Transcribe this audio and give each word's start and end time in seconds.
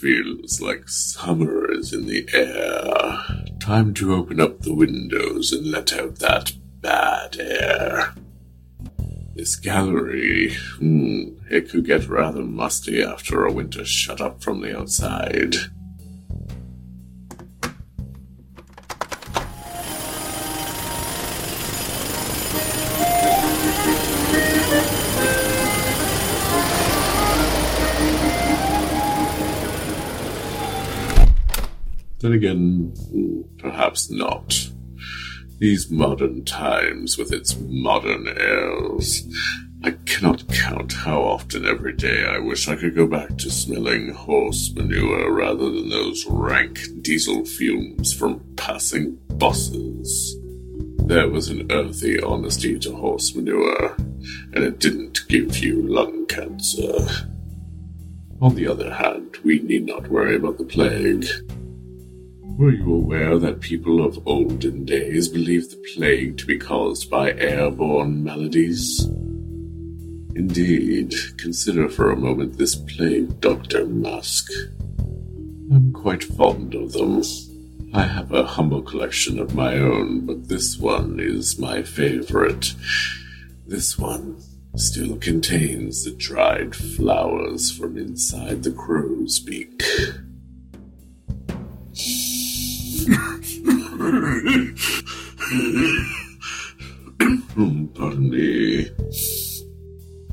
feels 0.00 0.62
like 0.62 0.88
summer 0.88 1.70
is 1.70 1.92
in 1.92 2.06
the 2.06 2.26
air. 2.32 3.44
Time 3.60 3.92
to 3.92 4.14
open 4.14 4.40
up 4.40 4.60
the 4.60 4.74
windows 4.74 5.52
and 5.52 5.70
let 5.70 5.92
out 5.92 6.16
that 6.16 6.52
bad 6.80 7.36
air. 7.38 8.14
This 9.34 9.56
gallery, 9.56 10.54
hmm, 10.78 11.36
it 11.50 11.68
could 11.70 11.84
get 11.84 12.08
rather 12.08 12.42
musty 12.42 13.02
after 13.02 13.44
a 13.44 13.52
winter 13.52 13.84
shut 13.84 14.22
up 14.22 14.42
from 14.42 14.62
the 14.62 14.78
outside. 14.78 15.56
Then 32.20 32.32
again, 32.32 32.94
perhaps 33.58 34.10
not. 34.10 34.68
These 35.58 35.90
modern 35.90 36.44
times 36.44 37.18
with 37.18 37.32
its 37.32 37.58
modern 37.58 38.28
airs. 38.28 39.26
I 39.82 39.92
cannot 40.04 40.46
count 40.48 40.92
how 40.92 41.22
often 41.22 41.64
every 41.64 41.94
day 41.94 42.24
I 42.24 42.38
wish 42.38 42.68
I 42.68 42.76
could 42.76 42.94
go 42.94 43.06
back 43.06 43.38
to 43.38 43.50
smelling 43.50 44.12
horse 44.12 44.70
manure 44.74 45.32
rather 45.32 45.70
than 45.70 45.88
those 45.88 46.26
rank 46.26 46.80
diesel 47.00 47.46
fumes 47.46 48.12
from 48.12 48.44
passing 48.56 49.18
bosses. 49.28 50.36
There 51.06 51.30
was 51.30 51.48
an 51.48 51.72
earthy 51.72 52.20
honesty 52.20 52.78
to 52.80 52.94
horse 52.94 53.34
manure, 53.34 53.96
and 54.52 54.64
it 54.64 54.78
didn't 54.78 55.26
give 55.28 55.58
you 55.58 55.82
lung 55.88 56.26
cancer. 56.26 57.08
On 58.42 58.54
the 58.54 58.66
other 58.66 58.92
hand, 58.92 59.38
we 59.42 59.60
need 59.60 59.86
not 59.86 60.08
worry 60.08 60.36
about 60.36 60.58
the 60.58 60.64
plague. 60.64 61.26
Were 62.60 62.72
you 62.72 62.92
aware 62.92 63.38
that 63.38 63.62
people 63.62 64.04
of 64.04 64.20
olden 64.28 64.84
days 64.84 65.28
believed 65.28 65.70
the 65.70 65.82
plague 65.94 66.36
to 66.36 66.44
be 66.44 66.58
caused 66.58 67.08
by 67.08 67.32
airborne 67.32 68.22
maladies? 68.22 69.02
Indeed, 70.36 71.14
consider 71.38 71.88
for 71.88 72.10
a 72.10 72.16
moment 72.16 72.58
this 72.58 72.74
plague 72.74 73.40
doctor 73.40 73.86
mask. 73.86 74.52
I'm 75.72 75.90
quite 75.94 76.22
fond 76.22 76.74
of 76.74 76.92
them. 76.92 77.22
I 77.94 78.02
have 78.02 78.30
a 78.30 78.44
humble 78.44 78.82
collection 78.82 79.38
of 79.38 79.54
my 79.54 79.78
own, 79.78 80.26
but 80.26 80.48
this 80.48 80.76
one 80.76 81.18
is 81.18 81.58
my 81.58 81.82
favorite. 81.82 82.74
This 83.66 83.98
one 83.98 84.38
still 84.76 85.16
contains 85.16 86.04
the 86.04 86.10
dried 86.10 86.76
flowers 86.76 87.72
from 87.72 87.96
inside 87.96 88.64
the 88.64 88.72
crow's 88.72 89.38
beak. 89.38 89.82
Pardon 97.94 98.30
me. 98.30 98.88
A 98.88 98.90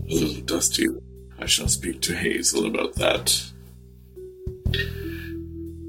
little 0.07 0.41
dusty. 0.45 0.87
I 1.37 1.45
shall 1.45 1.67
speak 1.67 2.01
to 2.01 2.15
Hazel 2.15 2.65
about 2.65 2.95
that. 2.95 3.51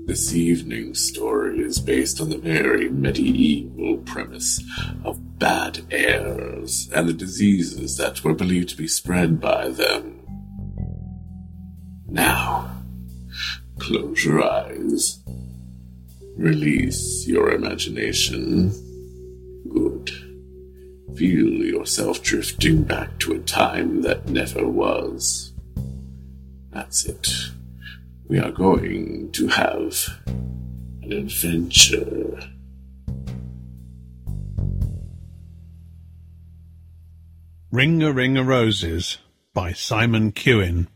This 0.04 0.34
evening's 0.34 1.00
story 1.00 1.60
is 1.60 1.78
based 1.78 2.20
on 2.20 2.28
the 2.28 2.36
very 2.36 2.90
medieval 2.90 3.96
premise 3.98 4.62
of 5.02 5.38
bad 5.38 5.86
airs 5.90 6.90
and 6.94 7.08
the 7.08 7.14
diseases 7.14 7.96
that 7.96 8.22
were 8.22 8.34
believed 8.34 8.68
to 8.68 8.76
be 8.76 8.86
spread 8.86 9.40
by 9.40 9.70
them. 9.70 10.20
Now, 12.06 12.70
close 13.78 14.26
your 14.26 14.42
eyes. 14.42 15.20
Release 16.38 17.26
your 17.26 17.50
imagination. 17.50 18.70
Good. 19.68 20.08
Feel 21.16 21.64
yourself 21.64 22.22
drifting 22.22 22.84
back 22.84 23.18
to 23.18 23.32
a 23.32 23.40
time 23.40 24.02
that 24.02 24.28
never 24.28 24.68
was. 24.68 25.52
That's 26.70 27.06
it. 27.06 27.28
We 28.28 28.38
are 28.38 28.52
going 28.52 29.32
to 29.32 29.48
have 29.48 30.20
an 31.02 31.12
adventure. 31.12 32.38
Ring 37.72 38.00
a 38.04 38.12
Ring 38.12 38.36
a 38.38 38.44
Roses 38.44 39.18
by 39.52 39.72
Simon 39.72 40.30
Kewin. 40.30 40.86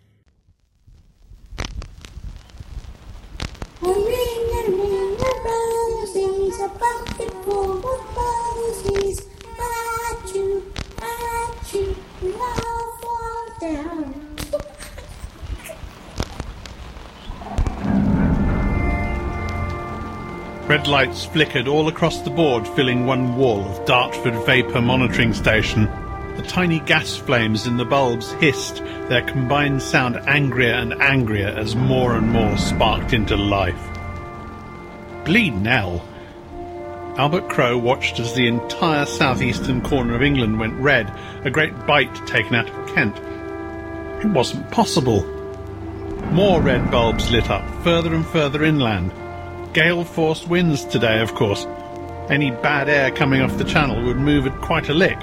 Red 20.73 20.89
lights 20.89 21.27
flickered 21.27 21.69
all 21.69 21.89
across 21.89 22.23
the 22.23 22.31
board, 22.31 22.67
filling 22.67 23.05
one 23.05 23.37
wall 23.37 23.61
of 23.61 23.85
Dartford 23.85 24.33
Vapour 24.47 24.81
Monitoring 24.81 25.35
Station. 25.35 25.85
The 26.37 26.47
tiny 26.49 26.81
gas 26.81 27.15
flames 27.15 27.67
in 27.67 27.77
the 27.77 27.85
bulbs 27.85 28.33
hissed, 28.33 28.77
their 29.11 29.21
combined 29.21 29.83
sound 29.83 30.17
angrier 30.27 30.73
and 30.73 30.95
angrier 30.95 31.49
as 31.49 31.77
more 31.77 32.17
and 32.17 32.27
more 32.31 32.57
sparked 32.57 33.13
into 33.13 33.37
life. 33.37 33.87
Bleed 35.27 35.61
Nell! 35.61 36.03
Albert 37.19 37.51
Crow 37.51 37.77
watched 37.77 38.19
as 38.19 38.33
the 38.33 38.47
entire 38.47 39.05
southeastern 39.05 39.83
corner 39.83 40.15
of 40.15 40.23
England 40.23 40.59
went 40.59 40.81
red, 40.81 41.13
a 41.45 41.51
great 41.51 41.87
bite 41.87 42.27
taken 42.27 42.55
out 42.55 42.71
of 42.71 42.95
Kent. 42.95 43.19
It 44.25 44.31
wasn't 44.31 44.71
possible. 44.71 45.23
More 46.31 46.63
red 46.63 46.91
bulbs 46.91 47.31
lit 47.31 47.51
up, 47.51 47.69
further 47.85 48.15
and 48.15 48.25
further 48.25 48.65
inland. 48.65 49.13
Gale 49.73 50.05
force 50.05 50.47
winds 50.47 50.85
today, 50.85 51.23
of 51.23 51.35
course. 51.35 51.67
Any 52.29 52.51
bad 52.51 52.91
air 52.91 53.11
coming 53.11 53.41
off 53.41 53.57
the 53.57 53.65
channel 53.65 54.05
would 54.05 54.19
move 54.19 54.47
at 54.47 54.61
quite 54.61 54.91
a 54.91 54.95
lick. 54.95 55.17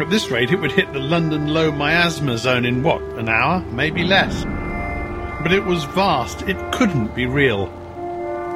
At 0.00 0.10
this 0.10 0.28
rate, 0.28 0.50
it 0.50 0.60
would 0.60 0.72
hit 0.72 0.92
the 0.92 0.98
London 0.98 1.46
low 1.46 1.70
miasma 1.70 2.36
zone 2.36 2.64
in 2.64 2.82
what, 2.82 3.00
an 3.16 3.28
hour? 3.28 3.60
Maybe 3.70 4.02
less. 4.02 4.44
But 5.42 5.52
it 5.52 5.64
was 5.64 5.84
vast, 5.84 6.42
it 6.42 6.72
couldn't 6.72 7.14
be 7.14 7.26
real. 7.26 7.66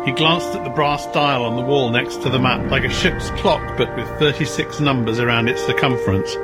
He 0.05 0.11
glanced 0.11 0.57
at 0.57 0.65
the 0.65 0.71
brass 0.71 1.07
dial 1.13 1.45
on 1.45 1.55
the 1.55 1.63
wall 1.63 1.91
next 1.91 2.21
to 2.23 2.29
the 2.29 2.41
map, 2.41 2.69
like 2.69 2.83
a 2.83 2.91
ship's 2.91 3.31
clock, 3.41 3.79
but 3.79 3.95
with 3.97 4.09
36 4.19 4.81
numbers 4.81 5.21
around 5.21 5.49
its 5.49 5.65
circumference, 5.65 6.35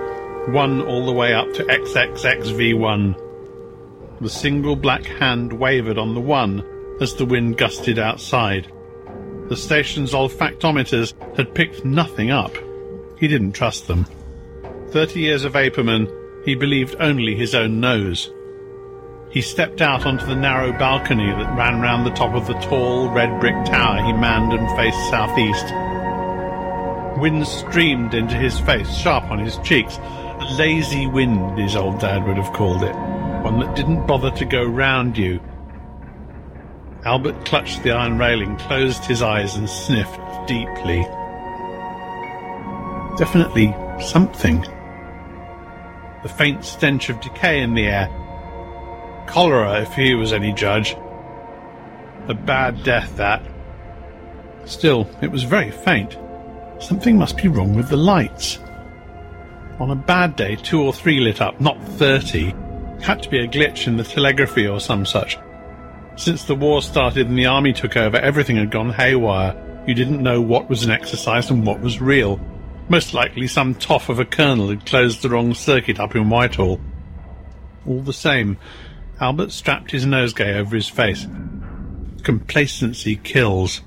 one 0.47 0.81
all 0.83 1.07
the 1.07 1.13
way 1.13 1.35
up 1.35 1.53
to 1.55 1.65
XXXV1. 1.65 4.21
The 4.21 4.31
single 4.31 4.77
black 4.77 5.05
hand 5.05 5.53
wavered 5.53 5.99
on 5.99 6.15
the 6.15 6.21
one 6.21 6.63
as 7.01 7.15
the 7.15 7.25
wind 7.25 7.57
gusted 7.57 7.99
outside. 7.99 8.71
The 9.49 9.57
station's 9.57 10.13
olfactometers 10.13 11.15
had 11.37 11.55
picked 11.55 11.85
nothing 11.85 12.31
up. 12.31 12.55
He 13.19 13.29
didn't 13.29 13.53
trust 13.53 13.87
them. 13.87 14.07
Thirty 14.91 15.21
years 15.21 15.45
a 15.45 15.51
vaporman, 15.51 16.11
he 16.45 16.55
believed 16.55 16.97
only 17.01 17.35
his 17.35 17.55
own 17.55 17.81
nose. 17.81 18.31
He 19.31 19.43
stepped 19.43 19.83
out 19.83 20.07
onto 20.07 20.25
the 20.25 20.35
narrow 20.35 20.73
balcony 20.73 21.27
that 21.27 21.57
ran 21.57 21.81
round 21.81 22.07
the 22.07 22.11
top 22.11 22.35
of 22.35 22.47
the 22.47 22.59
tall 22.61 23.11
red 23.11 23.41
brick 23.41 23.55
tower 23.67 24.03
he 24.03 24.13
manned 24.13 24.53
and 24.53 24.77
faced 24.77 25.11
southeast. 25.11 25.67
Wind 27.21 27.47
streamed 27.47 28.15
into 28.15 28.37
his 28.37 28.59
face, 28.61 28.91
sharp 28.97 29.25
on 29.25 29.39
his 29.39 29.59
cheeks. 29.59 29.99
A 29.99 30.55
lazy 30.57 31.07
wind, 31.07 31.59
his 31.59 31.77
old 31.77 32.01
dad 32.01 32.27
would 32.27 32.37
have 32.37 32.53
called 32.55 32.83
it. 32.83 32.95
One 33.43 33.59
that 33.61 33.77
didn't 33.77 34.07
bother 34.07 34.31
to 34.31 34.45
go 34.45 34.65
round 34.65 35.19
you. 35.19 35.41
Albert 37.09 37.47
clutched 37.47 37.83
the 37.83 37.91
iron 37.91 38.19
railing, 38.19 38.55
closed 38.59 39.03
his 39.03 39.23
eyes, 39.23 39.57
and 39.57 39.67
sniffed 39.67 40.21
deeply. 40.47 41.01
Definitely 43.17 43.75
something. 43.99 44.61
The 46.23 46.29
faint 46.29 46.67
stench 46.67 47.09
of 47.09 47.19
decay 47.23 47.63
in 47.63 47.73
the 47.73 47.87
air. 47.87 48.09
Cholera, 49.27 49.81
if 49.81 49.95
he 49.95 50.15
was 50.15 50.35
any 50.35 50.53
judge. 50.53 50.95
A 52.29 52.35
bad 52.35 52.85
death, 52.85 53.17
that. 53.17 53.43
Still, 54.67 55.09
it 55.23 55.31
was 55.31 55.45
very 55.45 55.71
faint. 55.71 56.15
Something 56.79 57.17
must 57.17 57.39
be 57.39 57.49
wrong 57.49 57.75
with 57.75 57.89
the 57.89 57.97
lights. 57.97 58.59
On 59.81 59.91
a 59.91 59.97
bad 59.97 60.37
day, 60.37 60.57
two 60.57 60.83
or 60.83 60.93
three 60.93 61.21
lit 61.21 61.41
up, 61.41 61.59
not 61.59 61.83
thirty. 61.83 62.55
Had 63.01 63.23
to 63.23 63.31
be 63.31 63.39
a 63.39 63.49
glitch 63.49 63.87
in 63.87 63.97
the 63.97 64.05
telegraphy 64.05 64.67
or 64.67 64.79
some 64.79 65.07
such. 65.07 65.39
Since 66.19 66.43
the 66.43 66.57
war 66.57 66.83
started 66.83 67.29
and 67.29 67.39
the 67.39 67.47
army 67.47 67.73
took 67.73 67.97
over, 67.97 68.17
everything 68.17 68.57
had 68.57 68.73
gone 68.73 68.91
haywire. 68.91 69.55
You 69.87 69.95
didn't 69.95 70.21
know 70.21 70.41
what 70.41 70.69
was 70.69 70.83
an 70.83 70.91
exercise 70.91 71.49
and 71.49 71.65
what 71.65 71.81
was 71.81 72.01
real. 72.01 72.41
Most 72.89 73.15
likely 73.15 73.47
some 73.47 73.77
toff 73.77 74.09
of 74.09 74.19
a 74.19 74.25
colonel 74.25 74.71
had 74.71 74.85
closed 74.85 75.23
the 75.23 75.29
wrong 75.29 75.55
circuit 75.55 76.01
up 76.01 76.17
in 76.17 76.29
Whitehall. 76.29 76.81
All 77.87 78.01
the 78.01 78.13
same, 78.13 78.59
Albert 79.21 79.53
strapped 79.53 79.93
his 79.93 80.07
nosegay 80.07 80.57
over 80.57 80.75
his 80.75 80.89
face. 80.89 81.25
Complacency 82.25 83.15
kills. 83.15 83.83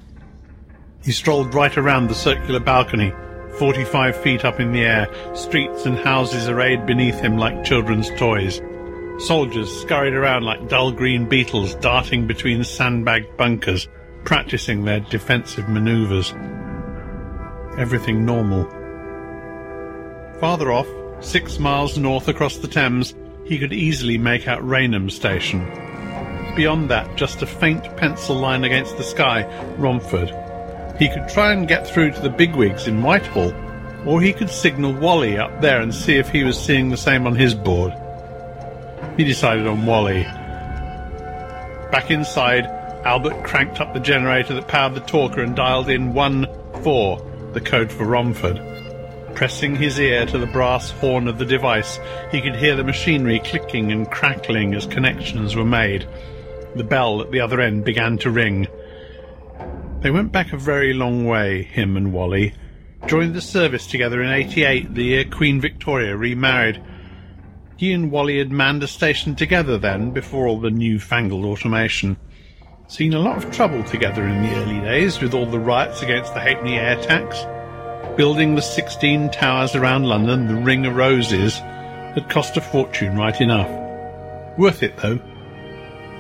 He 1.04 1.12
strolled 1.12 1.54
right 1.54 1.78
around 1.78 2.08
the 2.08 2.16
circular 2.16 2.62
balcony, 2.62 3.12
45 3.60 4.16
feet 4.16 4.46
up 4.46 4.62
in 4.62 4.72
the 4.72 4.84
air, 4.84 5.10
streets 5.36 5.86
and 5.86 6.00
houses 6.00 6.48
arrayed 6.48 6.86
beneath 6.86 7.20
him 7.20 7.38
like 7.38 7.66
children's 7.66 8.10
toys. 8.18 8.62
Soldiers 9.26 9.82
scurried 9.82 10.16
around 10.16 10.46
like 10.46 10.68
dull 10.68 10.92
green 10.92 11.30
beetles 11.30 11.76
darting 11.76 12.26
between 12.26 12.64
sandbagged 12.64 13.38
bunkers, 13.38 13.88
practicing 14.26 14.84
their 14.84 15.00
defensive 15.00 15.70
maneuvers. 15.70 16.34
Everything 17.78 18.26
normal. 18.26 18.64
Farther 20.40 20.72
off, 20.72 20.88
six 21.24 21.60
miles 21.60 22.00
north 22.00 22.30
across 22.30 22.58
the 22.58 22.68
Thames, 22.68 23.14
he 23.46 23.60
could 23.60 23.74
easily 23.74 24.18
make 24.18 24.48
out 24.48 24.68
Rainham 24.68 25.08
Station. 25.08 25.66
Beyond 26.56 26.90
that, 26.90 27.16
just 27.16 27.44
a 27.44 27.46
faint 27.46 27.96
pencil 27.98 28.36
line 28.36 28.64
against 28.64 28.98
the 28.98 29.04
sky, 29.04 29.46
Romford. 29.78 30.30
He 30.98 31.10
could 31.10 31.30
try 31.30 31.54
and 31.54 31.68
get 31.68 31.88
through 31.88 32.14
to 32.14 32.22
the 32.22 32.30
bigwigs 32.32 32.88
in 32.88 33.04
Whitehall, 33.04 33.54
or 34.04 34.20
he 34.20 34.34
could 34.34 34.50
signal 34.50 34.94
Wally 34.94 35.38
up 35.38 35.62
there 35.62 35.80
and 35.80 35.94
see 35.94 36.16
if 36.16 36.30
he 36.30 36.44
was 36.44 36.60
seeing 36.60 36.90
the 36.90 36.98
same 36.98 37.28
on 37.28 37.36
his 37.36 37.54
board. 37.54 37.94
He 39.18 39.24
decided 39.24 39.68
on 39.68 39.86
Wally. 39.86 40.24
Back 41.92 42.10
inside, 42.10 42.66
Albert 43.06 43.44
cranked 43.44 43.82
up 43.82 43.94
the 43.94 44.00
generator 44.00 44.54
that 44.54 44.68
powered 44.68 44.96
the 44.96 45.02
talker 45.02 45.42
and 45.42 45.56
dialed 45.56 45.90
in 45.90 46.14
1-4, 46.14 47.54
the 47.54 47.62
code 47.62 47.92
for 47.92 48.06
Romford. 48.06 48.62
Pressing 49.36 49.76
his 49.76 50.00
ear 50.00 50.26
to 50.28 50.38
the 50.38 50.46
brass 50.46 50.92
horn 50.92 51.28
of 51.28 51.38
the 51.38 51.46
device, 51.46 52.00
he 52.32 52.42
could 52.42 52.56
hear 52.56 52.76
the 52.76 52.84
machinery 52.84 53.40
clicking 53.40 53.92
and 53.92 54.10
crackling 54.12 54.74
as 54.76 54.86
connections 54.86 55.56
were 55.56 55.66
made. 55.66 56.08
The 56.76 56.84
bell 56.84 57.22
at 57.22 57.32
the 57.32 57.40
other 57.40 57.60
end 57.60 57.84
began 57.84 58.18
to 58.20 58.30
ring. 58.30 58.68
They 60.02 60.12
went 60.12 60.32
back 60.32 60.54
a 60.54 60.58
very 60.58 60.94
long 60.94 61.26
way, 61.26 61.64
him 61.64 61.98
and 61.98 62.14
Wally. 62.14 62.54
Joined 63.08 63.34
the 63.34 63.42
service 63.42 63.88
together 63.88 64.22
in 64.22 64.32
88, 64.32 64.94
the 64.94 65.04
year 65.04 65.26
Queen 65.26 65.60
Victoria 65.60 66.16
remarried. 66.16 66.82
He 67.78 67.94
and 67.94 68.12
Wally 68.12 68.38
had 68.38 68.52
manned 68.52 68.84
a 68.84 68.88
station 68.88 69.36
together 69.36 69.78
then, 69.78 70.12
before 70.12 70.48
all 70.48 70.60
the 70.60 70.70
newfangled 70.70 71.46
automation. 71.46 72.18
Seen 72.88 73.14
a 73.14 73.20
lot 73.20 73.44
of 73.44 73.52
trouble 73.52 73.84
together 73.84 74.28
in 74.28 74.44
the 74.44 74.56
early 74.56 74.80
days, 74.82 75.22
with 75.22 75.34
all 75.34 75.46
the 75.46 75.60
riots 75.60 76.02
against 76.02 76.34
the 76.34 76.40
halfpenny 76.40 76.78
air 76.78 77.02
tax. 77.02 77.46
Building 78.18 78.56
the 78.56 78.62
16 78.62 79.32
towers 79.32 79.76
around 79.76 80.04
London, 80.04 80.48
the 80.48 80.62
Ring 80.62 80.86
of 80.86 80.96
Roses, 80.96 81.58
had 81.58 82.30
cost 82.30 82.58
a 82.58 82.62
fortune 82.62 83.16
right 83.16 83.40
enough. 83.40 83.70
Worth 84.58 84.84
it, 84.84 84.98
though. 84.98 85.20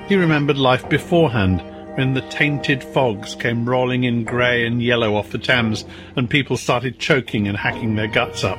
He 0.08 0.16
remembered 0.16 0.58
life 0.58 0.88
beforehand, 0.90 1.62
when 1.96 2.14
the 2.14 2.22
tainted 2.30 2.84
fogs 2.84 3.36
came 3.36 3.68
rolling 3.68 4.06
in 4.06 4.24
grey 4.24 4.66
and 4.66 4.82
yellow 4.82 5.16
off 5.16 5.32
the 5.32 5.38
Thames, 5.38 5.84
and 6.16 6.30
people 6.30 6.56
started 6.56 7.00
choking 7.00 7.50
and 7.50 7.58
hacking 7.58 7.96
their 7.96 8.08
guts 8.08 8.46
up. 8.46 8.58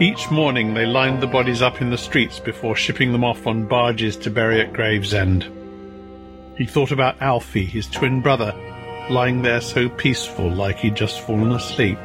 Each 0.00 0.30
morning 0.30 0.74
they 0.74 0.86
lined 0.86 1.20
the 1.20 1.26
bodies 1.26 1.60
up 1.60 1.80
in 1.80 1.90
the 1.90 1.98
streets 1.98 2.38
before 2.38 2.76
shipping 2.76 3.10
them 3.10 3.24
off 3.24 3.48
on 3.48 3.66
barges 3.66 4.16
to 4.18 4.30
bury 4.30 4.60
at 4.60 4.72
Gravesend. 4.72 5.50
He 6.56 6.66
thought 6.66 6.92
about 6.92 7.20
Alfie, 7.20 7.64
his 7.64 7.88
twin 7.88 8.20
brother, 8.20 8.54
lying 9.10 9.42
there 9.42 9.60
so 9.60 9.88
peaceful 9.88 10.50
like 10.50 10.78
he'd 10.78 10.94
just 10.94 11.20
fallen 11.22 11.50
asleep. 11.50 11.98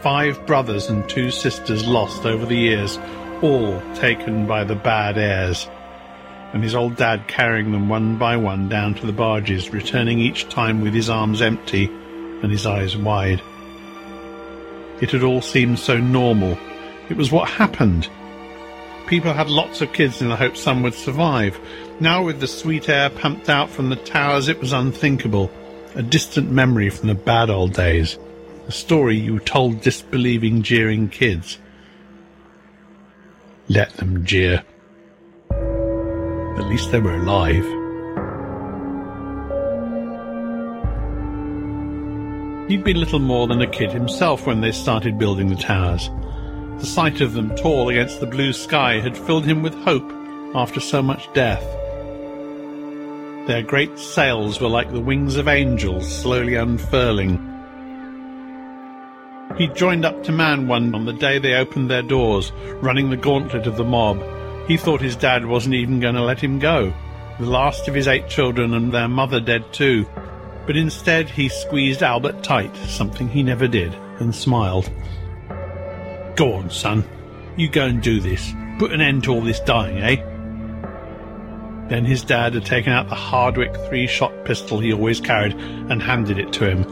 Five 0.00 0.46
brothers 0.46 0.88
and 0.88 1.06
two 1.06 1.30
sisters 1.30 1.86
lost 1.86 2.24
over 2.24 2.46
the 2.46 2.56
years, 2.56 2.98
all 3.42 3.82
taken 3.94 4.46
by 4.46 4.64
the 4.64 4.74
bad 4.74 5.18
airs, 5.18 5.68
and 6.54 6.62
his 6.62 6.74
old 6.74 6.96
dad 6.96 7.28
carrying 7.28 7.70
them 7.70 7.90
one 7.90 8.16
by 8.16 8.38
one 8.38 8.70
down 8.70 8.94
to 8.94 9.04
the 9.06 9.12
barges, 9.12 9.74
returning 9.74 10.20
each 10.20 10.48
time 10.48 10.80
with 10.80 10.94
his 10.94 11.10
arms 11.10 11.42
empty 11.42 11.84
and 11.84 12.50
his 12.50 12.64
eyes 12.64 12.96
wide. 12.96 13.42
It 15.02 15.10
had 15.10 15.22
all 15.22 15.42
seemed 15.42 15.78
so 15.78 15.98
normal. 15.98 16.56
It 17.08 17.16
was 17.16 17.30
what 17.30 17.48
happened. 17.48 18.08
People 19.06 19.32
had 19.32 19.50
lots 19.50 19.80
of 19.80 19.92
kids 19.92 20.22
in 20.22 20.28
the 20.28 20.36
hope 20.36 20.56
some 20.56 20.82
would 20.82 20.94
survive. 20.94 21.58
Now, 22.00 22.24
with 22.24 22.40
the 22.40 22.46
sweet 22.46 22.88
air 22.88 23.10
pumped 23.10 23.50
out 23.50 23.68
from 23.68 23.90
the 23.90 23.96
towers, 23.96 24.48
it 24.48 24.60
was 24.60 24.72
unthinkable 24.72 25.50
a 25.94 26.02
distant 26.02 26.50
memory 26.50 26.90
from 26.90 27.08
the 27.08 27.14
bad 27.14 27.50
old 27.50 27.72
days, 27.72 28.18
a 28.66 28.72
story 28.72 29.16
you 29.16 29.38
told 29.38 29.80
disbelieving, 29.80 30.62
jeering 30.62 31.08
kids. 31.08 31.58
Let 33.68 33.92
them 33.94 34.24
jeer. 34.24 34.64
At 35.50 36.68
least 36.68 36.90
they 36.90 37.00
were 37.00 37.14
alive. 37.14 37.64
He'd 42.68 42.82
been 42.82 42.98
little 42.98 43.20
more 43.20 43.46
than 43.46 43.60
a 43.60 43.70
kid 43.70 43.92
himself 43.92 44.46
when 44.46 44.60
they 44.60 44.72
started 44.72 45.18
building 45.18 45.48
the 45.48 45.56
towers. 45.56 46.10
The 46.78 46.86
sight 46.86 47.20
of 47.20 47.32
them 47.32 47.54
tall 47.56 47.88
against 47.88 48.20
the 48.20 48.26
blue 48.26 48.52
sky 48.52 49.00
had 49.00 49.16
filled 49.16 49.44
him 49.46 49.62
with 49.62 49.74
hope 49.74 50.12
after 50.54 50.80
so 50.80 51.02
much 51.02 51.32
death. 51.32 51.64
Their 53.46 53.62
great 53.62 53.98
sails 53.98 54.60
were 54.60 54.68
like 54.68 54.90
the 54.90 55.00
wings 55.00 55.36
of 55.36 55.48
angels 55.48 56.10
slowly 56.10 56.54
unfurling. 56.54 57.38
He 59.58 59.68
joined 59.68 60.04
up 60.04 60.24
to 60.24 60.32
man 60.32 60.66
one 60.66 60.94
on 60.94 61.04
the 61.04 61.12
day 61.12 61.38
they 61.38 61.54
opened 61.54 61.90
their 61.90 62.02
doors, 62.02 62.52
running 62.82 63.10
the 63.10 63.16
gauntlet 63.16 63.66
of 63.66 63.76
the 63.76 63.84
mob. 63.84 64.22
He 64.66 64.76
thought 64.76 65.00
his 65.00 65.14
dad 65.14 65.46
wasn't 65.46 65.74
even 65.74 66.00
going 66.00 66.14
to 66.14 66.22
let 66.22 66.40
him 66.40 66.58
go, 66.58 66.92
the 67.38 67.46
last 67.46 67.86
of 67.86 67.94
his 67.94 68.08
eight 68.08 68.28
children 68.28 68.74
and 68.74 68.92
their 68.92 69.08
mother 69.08 69.40
dead 69.40 69.72
too. 69.72 70.06
But 70.66 70.76
instead 70.76 71.28
he 71.28 71.48
squeezed 71.48 72.02
Albert 72.02 72.42
tight, 72.42 72.74
something 72.76 73.28
he 73.28 73.42
never 73.42 73.68
did, 73.68 73.94
and 74.18 74.34
smiled. 74.34 74.90
Go 76.36 76.54
on, 76.54 76.70
son. 76.70 77.04
You 77.56 77.68
go 77.68 77.84
and 77.84 78.02
do 78.02 78.20
this. 78.20 78.52
Put 78.78 78.92
an 78.92 79.00
end 79.00 79.24
to 79.24 79.32
all 79.32 79.40
this 79.40 79.60
dying, 79.60 79.98
eh? 79.98 80.16
Then 81.88 82.04
his 82.04 82.24
dad 82.24 82.54
had 82.54 82.64
taken 82.64 82.92
out 82.92 83.08
the 83.08 83.14
Hardwick 83.14 83.76
three 83.88 84.06
shot 84.06 84.32
pistol 84.44 84.80
he 84.80 84.92
always 84.92 85.20
carried 85.20 85.52
and 85.52 86.02
handed 86.02 86.38
it 86.38 86.52
to 86.54 86.68
him. 86.68 86.84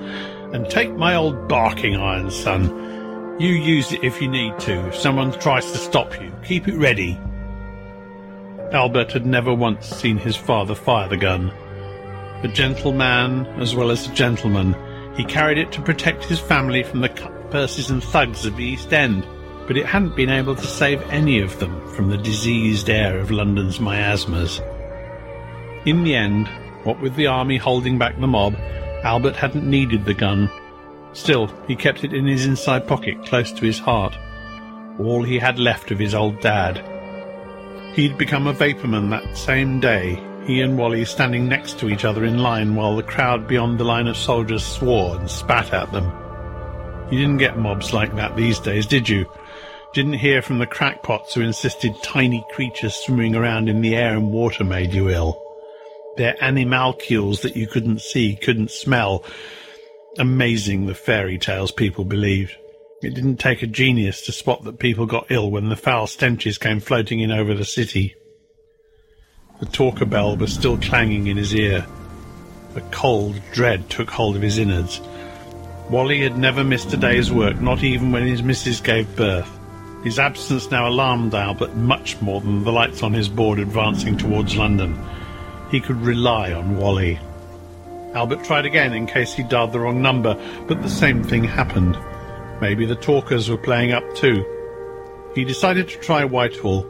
And 0.53 0.69
take 0.71 0.95
my 0.95 1.17
old 1.17 1.49
barking 1.49 1.97
iron, 1.97 2.31
son. 2.31 3.37
You 3.41 3.49
use 3.49 3.91
it 3.93 4.05
if 4.05 4.21
you 4.21 4.29
need 4.29 4.59
to. 4.61 4.89
If 4.89 4.97
someone 4.97 5.33
tries 5.33 5.73
to 5.73 5.79
stop 5.79 6.21
you, 6.21 6.33
keep 6.45 6.69
it 6.69 6.77
ready. 6.77 7.19
Albert 8.71 9.13
had 9.13 9.27
never 9.27 9.53
once 9.53 9.87
seen 9.89 10.19
his 10.19 10.37
father 10.37 10.75
fire 10.75 11.09
the 11.09 11.17
gun. 11.17 11.51
A 12.43 12.49
gentleman 12.49 13.47
as 13.61 13.75
well 13.75 13.91
as 13.91 14.07
a 14.07 14.15
gentleman, 14.15 14.77
he 15.17 15.25
carried 15.25 15.59
it 15.59 15.73
to 15.73 15.83
protect 15.83 16.25
his 16.25 16.39
family 16.39 16.83
from 16.83 17.01
the 17.01 17.09
cutpurses 17.53 17.91
and 17.91 18.03
thugs 18.03 18.47
of 18.47 18.57
the 18.57 18.65
East 18.65 18.93
End, 18.93 19.27
but 19.67 19.77
it 19.77 19.87
hadn't 19.87 20.17
been 20.17 20.31
able 20.31 20.55
to 20.55 20.67
save 20.67 21.03
any 21.11 21.41
of 21.41 21.59
them 21.59 21.87
from 21.95 22.09
the 22.09 22.17
diseased 22.17 22.89
air 22.89 23.19
of 23.19 23.31
London's 23.31 23.79
miasmas. 23.79 24.61
In 25.85 26.03
the 26.05 26.15
end, 26.15 26.49
what 26.85 27.01
with 27.01 27.15
the 27.15 27.27
army 27.27 27.59
holding 27.59 27.99
back 27.99 28.19
the 28.19 28.27
mob, 28.27 28.55
Albert 29.05 29.37
hadn't 29.37 29.69
needed 29.69 30.05
the 30.05 30.15
gun. 30.15 30.51
Still, 31.13 31.49
he 31.67 31.77
kept 31.77 32.05
it 32.05 32.15
in 32.15 32.27
his 32.27 32.47
inside 32.47 32.89
pocket 32.89 33.23
close 33.27 33.53
to 33.53 33.65
his 33.65 33.79
heart. 33.79 34.17
All 34.99 35.23
he 35.23 35.39
had 35.39 35.59
left 35.59 35.91
of 35.91 35.99
his 35.99 36.15
old 36.15 36.41
dad. 36.41 36.79
He'd 37.95 38.17
become 38.17 38.47
a 38.47 38.55
vaporman 38.55 39.11
that 39.11 39.37
same 39.37 39.79
day, 39.79 40.23
he 40.47 40.63
and 40.63 40.79
Wally 40.79 41.05
standing 41.05 41.49
next 41.49 41.79
to 41.81 41.91
each 41.91 42.05
other 42.05 42.25
in 42.25 42.39
line 42.39 42.75
while 42.75 42.97
the 42.97 43.03
crowd 43.03 43.47
beyond 43.47 43.79
the 43.79 43.85
line 43.85 44.07
of 44.07 44.17
soldiers 44.17 44.65
swore 44.65 45.17
and 45.17 45.31
spat 45.31 45.73
at 45.73 45.93
them. 45.93 46.22
You 47.13 47.19
didn't 47.19 47.37
get 47.37 47.59
mobs 47.59 47.93
like 47.93 48.17
that 48.17 48.37
these 48.37 48.59
days, 48.59 48.87
did 48.87 49.07
you? 49.07 49.27
Didn't 49.93 50.15
hear 50.15 50.41
from 50.41 50.59
the 50.59 50.67
crackpots 50.67 51.35
who 51.35 51.43
insisted 51.43 52.03
tiny 52.03 52.43
creatures 52.53 52.95
swimming 52.95 53.37
around 53.37 53.69
in 53.69 53.83
the 53.83 53.95
air 53.95 54.17
and 54.17 54.33
water 54.33 54.65
made 54.65 54.95
you 54.95 55.11
ill. 55.11 55.39
Their 56.17 56.43
animalcules 56.43 57.43
that 57.43 57.55
you 57.55 57.67
couldn't 57.67 58.01
see, 58.01 58.35
couldn't 58.35 58.71
smell. 58.71 59.27
Amazing 60.17 60.87
the 60.87 60.95
fairy 60.95 61.37
tales 61.37 61.71
people 61.71 62.07
believed. 62.07 62.57
It 63.03 63.13
didn't 63.13 63.37
take 63.37 63.63
a 63.63 63.67
genius 63.67 64.23
to 64.23 64.33
spot 64.33 64.65
that 64.65 64.79
people 64.79 65.05
got 65.05 65.31
ill 65.31 65.51
when 65.51 65.69
the 65.69 65.77
foul 65.77 66.07
stenches 66.07 66.57
came 66.57 66.81
floating 66.81 67.21
in 67.21 67.31
over 67.31 67.53
the 67.53 67.67
city. 67.67 68.15
The 69.61 69.67
talker 69.67 70.07
bell 70.07 70.35
was 70.35 70.55
still 70.55 70.79
clanging 70.79 71.27
in 71.27 71.37
his 71.37 71.55
ear. 71.55 71.87
A 72.75 72.81
cold 72.91 73.39
dread 73.53 73.91
took 73.91 74.09
hold 74.09 74.35
of 74.35 74.41
his 74.41 74.57
innards. 74.57 75.03
Wally 75.91 76.23
had 76.23 76.39
never 76.39 76.65
missed 76.65 76.93
a 76.93 76.97
day's 76.97 77.31
work, 77.31 77.61
not 77.61 77.83
even 77.83 78.13
when 78.13 78.27
his 78.27 78.43
missus 78.43 78.81
gave 78.81 79.15
birth. 79.17 79.51
His 80.05 80.19
absence 80.19 80.71
now 80.71 80.89
alarmed 80.89 81.35
Albert 81.35 81.77
much 81.77 82.21
more 82.21 82.41
than 82.41 82.65
the 82.65 82.73
lights 82.73 83.03
on 83.03 83.13
his 83.13 83.29
board 83.29 83.59
advancing 83.59 84.17
towards 84.17 84.57
London. 84.57 84.99
He 85.71 85.81
could 85.81 86.01
rely 86.01 86.53
on 86.53 86.77
Wally. 86.77 87.19
Albert 88.15 88.45
tried 88.45 88.67
again 88.67 88.93
in 88.93 89.07
case 89.07 89.33
he 89.33 89.43
dialed 89.43 89.73
the 89.73 89.81
wrong 89.81 90.03
number, 90.03 90.35
but 90.67 90.83
the 90.83 90.89
same 90.89 91.23
thing 91.23 91.45
happened. 91.45 91.97
Maybe 92.61 92.85
the 92.85 92.97
talkers 92.97 93.49
were 93.49 93.57
playing 93.57 93.93
up 93.93 94.05
too. 94.15 94.45
He 95.35 95.45
decided 95.45 95.89
to 95.89 95.99
try 95.99 96.25
Whitehall. 96.25 96.87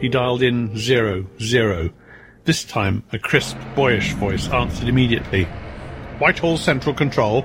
He 0.00 0.08
dialed 0.08 0.42
in 0.42 0.76
zero, 0.76 1.26
zero. 1.40 1.90
This 2.44 2.62
time, 2.64 3.04
a 3.12 3.18
crisp, 3.18 3.56
boyish 3.74 4.12
voice 4.14 4.48
answered 4.48 4.88
immediately. 4.88 5.44
Whitehall 6.18 6.58
Central 6.58 6.94
Control. 6.94 7.44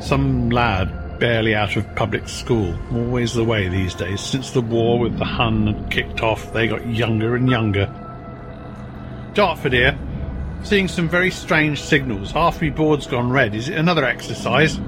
Some 0.00 0.50
lad, 0.50 1.18
barely 1.18 1.54
out 1.54 1.76
of 1.76 1.94
public 1.94 2.28
school. 2.28 2.76
Always 2.92 3.32
the 3.34 3.44
way 3.44 3.68
these 3.68 3.94
days. 3.94 4.20
Since 4.20 4.50
the 4.50 4.60
war 4.60 4.98
with 4.98 5.18
the 5.18 5.24
Hun 5.24 5.66
had 5.66 5.90
kicked 5.90 6.22
off, 6.22 6.52
they 6.52 6.68
got 6.68 6.86
younger 6.86 7.36
and 7.36 7.48
younger. 7.48 7.86
Dartford 9.34 9.72
here. 9.72 9.98
Seeing 10.62 10.88
some 10.88 11.08
very 11.08 11.30
strange 11.30 11.80
signals. 11.80 12.30
Half 12.32 12.62
my 12.62 12.70
board's 12.70 13.06
gone 13.06 13.30
red. 13.30 13.54
Is 13.54 13.68
it 13.68 13.76
another 13.76 14.04
exercise? 14.04 14.78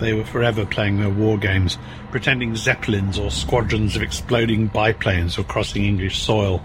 They 0.00 0.12
were 0.12 0.24
forever 0.24 0.66
playing 0.66 0.98
their 0.98 1.10
war 1.10 1.38
games, 1.38 1.78
pretending 2.10 2.56
zeppelins 2.56 3.18
or 3.18 3.30
squadrons 3.30 3.94
of 3.94 4.02
exploding 4.02 4.66
biplanes 4.66 5.38
were 5.38 5.44
crossing 5.44 5.84
English 5.84 6.20
soil. 6.20 6.62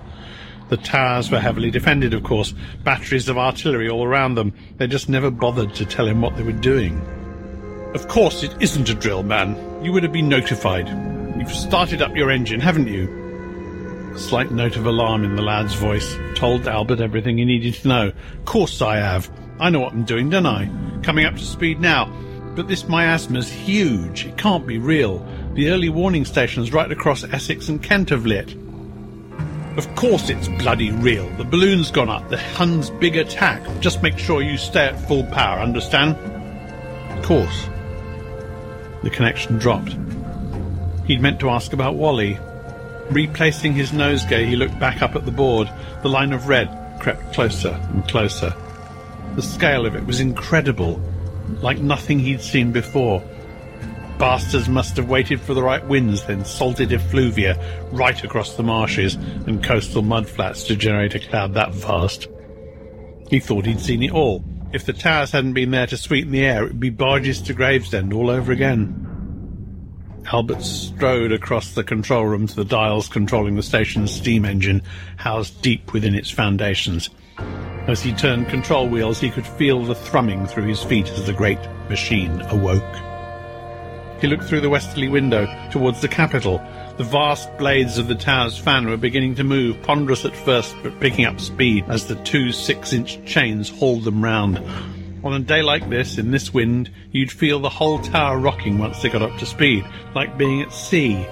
The 0.70 0.78
towers 0.78 1.32
were 1.32 1.40
heavily 1.40 1.72
defended, 1.72 2.14
of 2.14 2.24
course, 2.24 2.54
batteries 2.84 3.30
of 3.30 3.38
artillery 3.38 3.90
all 3.90 4.04
around 4.04 4.36
them. 4.36 4.54
They 4.78 4.88
just 4.88 5.08
never 5.08 5.32
bothered 5.32 5.74
to 5.76 5.86
tell 5.86 6.08
him 6.08 6.22
what 6.22 6.36
they 6.36 6.44
were 6.44 6.52
doing. 6.52 7.02
Of 7.94 8.08
course, 8.10 8.44
it 8.44 8.54
isn't 8.60 8.90
a 8.90 8.94
drill, 8.94 9.24
man. 9.24 9.56
You 9.84 9.94
would 9.94 10.04
have 10.04 10.12
been 10.12 10.28
notified. 10.28 10.90
You've 11.40 11.54
started 11.54 12.02
up 12.02 12.16
your 12.16 12.30
engine, 12.30 12.60
haven't 12.60 12.88
you? 12.88 14.12
A 14.14 14.20
slight 14.20 14.52
note 14.52 14.76
of 14.76 14.86
alarm 14.86 15.24
in 15.24 15.36
the 15.36 15.42
lad's 15.42 15.74
voice 15.76 16.18
told 16.36 16.68
Albert 16.68 17.00
everything 17.00 17.38
he 17.38 17.46
needed 17.46 17.76
to 17.76 17.88
know. 17.88 18.08
Of 18.08 18.46
Course 18.46 18.82
I 18.82 18.98
have. 18.98 19.32
I 19.60 19.70
know 19.70 19.80
what 19.80 19.94
I'm 19.94 20.04
doing, 20.04 20.30
don't 20.30 20.46
I? 20.46 20.70
Coming 21.02 21.26
up 21.26 21.36
to 21.36 21.46
speed 21.46 21.80
now. 21.80 22.12
But 22.56 22.68
this 22.68 22.90
miasma's 22.90 23.50
huge. 23.50 24.26
It 24.26 24.38
can't 24.38 24.68
be 24.68 24.80
real. 24.80 25.26
The 25.54 25.70
early 25.70 25.90
warning 25.90 26.26
stations 26.26 26.74
right 26.74 26.92
across 26.92 27.24
Essex 27.24 27.70
and 27.70 27.82
Kent 27.82 28.10
have 28.10 28.26
lit. 28.26 28.56
Of 29.78 29.94
course 29.96 30.30
it's 30.32 30.48
bloody 30.48 30.90
real. 30.90 31.30
The 31.38 31.44
balloon's 31.44 31.92
gone 31.92 32.10
up. 32.10 32.30
The 32.30 32.38
Hun's 32.38 32.90
big 32.90 33.16
attack. 33.16 33.62
Just 33.80 34.02
make 34.02 34.18
sure 34.18 34.42
you 34.42 34.58
stay 34.58 34.86
at 34.88 35.00
full 35.08 35.24
power, 35.26 35.60
understand? 35.60 36.16
Of 37.16 37.24
course. 37.24 37.70
The 39.04 39.12
connection 39.12 39.60
dropped. 39.60 39.96
He'd 41.06 41.22
meant 41.22 41.40
to 41.42 41.52
ask 41.52 41.74
about 41.74 41.94
Wally. 41.94 42.40
Replacing 43.12 43.74
his 43.74 43.92
nosegay, 43.92 44.48
he 44.48 44.56
looked 44.56 44.80
back 44.80 45.04
up 45.04 45.16
at 45.16 45.26
the 45.26 45.32
board. 45.32 45.70
The 46.02 46.10
line 46.10 46.34
of 46.34 46.48
red 46.48 47.00
crept 47.00 47.34
closer 47.34 47.80
and 47.94 48.06
closer. 48.08 48.56
The 49.36 49.44
scale 49.44 49.86
of 49.86 49.96
it 49.96 50.08
was 50.08 50.20
incredible, 50.20 51.00
like 51.62 51.78
nothing 51.78 52.18
he'd 52.18 52.42
seen 52.42 52.72
before. 52.72 53.22
Bastards 54.20 54.68
must 54.68 54.98
have 54.98 55.10
waited 55.10 55.40
for 55.40 55.54
the 55.54 55.62
right 55.62 55.86
winds, 55.86 56.26
then 56.26 56.44
salted 56.44 56.92
effluvia 56.92 57.56
right 57.92 58.24
across 58.24 58.56
the 58.56 58.64
marshes 58.64 59.14
and 59.14 59.64
coastal 59.64 60.02
mudflats 60.02 60.66
to 60.68 60.76
generate 60.76 61.14
a 61.14 61.20
cloud 61.20 61.54
that 61.54 61.74
vast. 61.74 62.28
He 63.30 63.40
thought 63.40 63.68
he'd 63.68 63.80
seen 63.80 64.02
it 64.02 64.12
all. 64.12 64.44
If 64.74 64.86
the 64.86 64.94
towers 64.94 65.32
hadn't 65.32 65.54
been 65.54 65.72
there 65.72 65.88
to 65.88 65.98
sweeten 65.98 66.32
the 66.32 66.46
air, 66.46 66.64
it 66.64 66.70
would 66.70 66.80
be 66.80 66.90
barges 66.90 67.42
to 67.44 67.54
Gravesend 67.54 68.12
all 68.12 68.30
over 68.32 68.52
again. 68.52 69.04
Albert 70.32 70.64
strode 70.64 71.32
across 71.32 71.74
the 71.74 71.84
control 71.84 72.26
room 72.26 72.48
to 72.48 72.56
the 72.56 72.66
dials 72.66 73.08
controlling 73.08 73.56
the 73.56 73.64
station's 73.64 74.12
steam 74.12 74.46
engine, 74.46 74.82
housed 75.16 75.62
deep 75.62 75.94
within 75.94 76.16
its 76.16 76.32
foundations. 76.32 77.10
As 77.88 78.02
he 78.02 78.14
turned 78.14 78.50
control 78.50 78.90
wheels, 78.90 79.20
he 79.20 79.30
could 79.30 79.48
feel 79.48 79.84
the 79.84 79.96
thrumming 79.96 80.48
through 80.48 80.66
his 80.66 80.84
feet 80.84 81.08
as 81.12 81.26
the 81.26 81.34
great 81.34 81.60
machine 81.88 82.42
awoke. 82.50 82.84
He 84.20 84.28
looked 84.28 84.46
through 84.46 84.62
the 84.62 84.70
westerly 84.70 85.08
window 85.08 85.46
towards 85.72 86.02
the 86.02 86.08
capital. 86.08 86.60
The 86.98 87.04
vast 87.04 87.56
blades 87.58 87.98
of 87.98 88.08
the 88.08 88.16
tower's 88.16 88.58
fan 88.58 88.88
were 88.88 88.98
beginning 88.98 89.36
to 89.36 89.44
move, 89.44 89.82
ponderous 89.84 90.26
at 90.26 90.36
first, 90.36 90.76
but 90.82 91.00
picking 91.00 91.26
up 91.26 91.40
speed 91.40 91.86
as 91.88 92.08
the 92.08 92.16
two 92.24 92.52
six-inch 92.52 93.24
chains 93.26 93.70
hauled 93.70 94.04
them 94.04 94.24
round. 94.24 94.58
On 95.24 95.34
a 95.34 95.40
day 95.40 95.62
like 95.62 95.88
this, 95.90 96.18
in 96.18 96.32
this 96.32 96.54
wind, 96.54 96.90
you'd 97.12 97.32
feel 97.32 97.60
the 97.60 97.70
whole 97.70 98.00
tower 98.00 98.40
rocking 98.40 98.80
once 98.80 99.02
they 99.02 99.10
got 99.10 99.22
up 99.22 99.38
to 99.38 99.46
speed, 99.46 99.86
like 100.16 100.38
being 100.38 100.62
at 100.62 100.74
sea. 100.74 101.26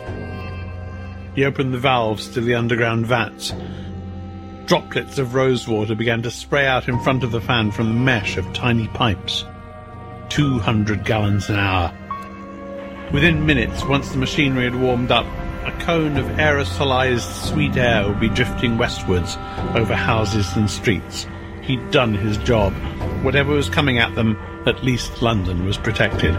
He 1.34 1.46
opened 1.46 1.74
the 1.74 1.80
valves 1.80 2.30
to 2.30 2.42
the 2.42 2.56
underground 2.56 3.08
vats. 3.08 3.54
Droplets 4.68 5.18
of 5.18 5.34
rosewater 5.34 5.96
began 5.96 6.22
to 6.24 6.32
spray 6.32 6.68
out 6.68 6.88
in 6.88 7.00
front 7.00 7.24
of 7.24 7.32
the 7.32 7.42
fan 7.42 7.72
from 7.72 7.88
the 7.88 8.00
mesh 8.00 8.38
of 8.38 8.54
tiny 8.54 8.88
pipes. 8.90 9.46
Two 10.30 10.60
hundred 10.60 11.06
gallons 11.06 11.50
an 11.50 11.58
hour. 11.58 11.94
Within 13.14 13.46
minutes, 13.46 13.86
once 13.86 14.10
the 14.10 14.18
machinery 14.18 14.66
had 14.66 14.76
warmed 14.76 15.12
up, 15.12 15.26
a 15.66 15.72
cone 15.80 16.18
of 16.18 16.26
aerosolized 16.38 17.50
sweet 17.50 17.78
air 17.78 18.08
would 18.08 18.20
be 18.20 18.30
drifting 18.30 18.78
westwards 18.78 19.38
over 19.76 19.96
houses 19.96 20.56
and 20.56 20.70
streets. 20.70 21.28
He'd 21.62 21.92
done 21.92 22.14
his 22.14 22.38
job. 22.38 22.74
Whatever 23.24 23.54
was 23.54 23.70
coming 23.70 24.00
at 24.00 24.14
them, 24.16 24.38
at 24.66 24.84
least 24.84 25.22
London 25.22 25.66
was 25.66 25.78
protected. 25.78 26.36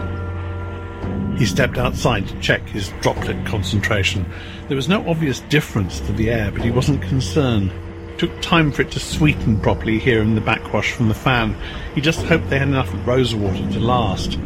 He 1.37 1.45
stepped 1.45 1.77
outside 1.77 2.27
to 2.27 2.39
check 2.39 2.67
his 2.67 2.89
droplet 3.01 3.45
concentration. 3.45 4.25
There 4.67 4.75
was 4.75 4.89
no 4.89 5.07
obvious 5.09 5.39
difference 5.41 5.99
to 6.01 6.13
the 6.13 6.29
air, 6.29 6.51
but 6.51 6.63
he 6.63 6.71
wasn't 6.71 7.01
concerned. 7.01 7.71
It 8.09 8.19
took 8.19 8.41
time 8.41 8.71
for 8.71 8.81
it 8.81 8.91
to 8.91 8.99
sweeten 8.99 9.59
properly 9.59 9.99
here 9.99 10.21
in 10.21 10.35
the 10.35 10.41
backwash 10.41 10.91
from 10.91 11.07
the 11.07 11.13
fan. 11.13 11.55
He 11.95 12.01
just 12.01 12.23
hoped 12.23 12.49
they 12.49 12.59
had 12.59 12.67
enough 12.67 12.91
rosewater 13.05 13.71
to 13.71 13.79
last. 13.79 14.37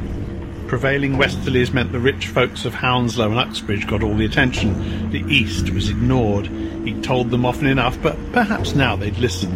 Prevailing 0.72 1.18
westerlies 1.18 1.74
meant 1.74 1.92
the 1.92 2.00
rich 2.00 2.28
folks 2.28 2.64
of 2.64 2.74
Hounslow 2.74 3.30
and 3.30 3.38
Uxbridge 3.38 3.86
got 3.88 4.04
all 4.04 4.16
the 4.16 4.24
attention. 4.24 5.12
The 5.12 5.22
East 5.24 5.70
was 5.72 5.90
ignored. 5.90 6.48
He'd 6.48 7.04
told 7.04 7.30
them 7.30 7.46
often 7.46 7.68
enough, 7.68 8.02
but 8.02 8.16
perhaps 8.32 8.74
now 8.74 8.96
they'd 8.96 9.18
listen. 9.18 9.52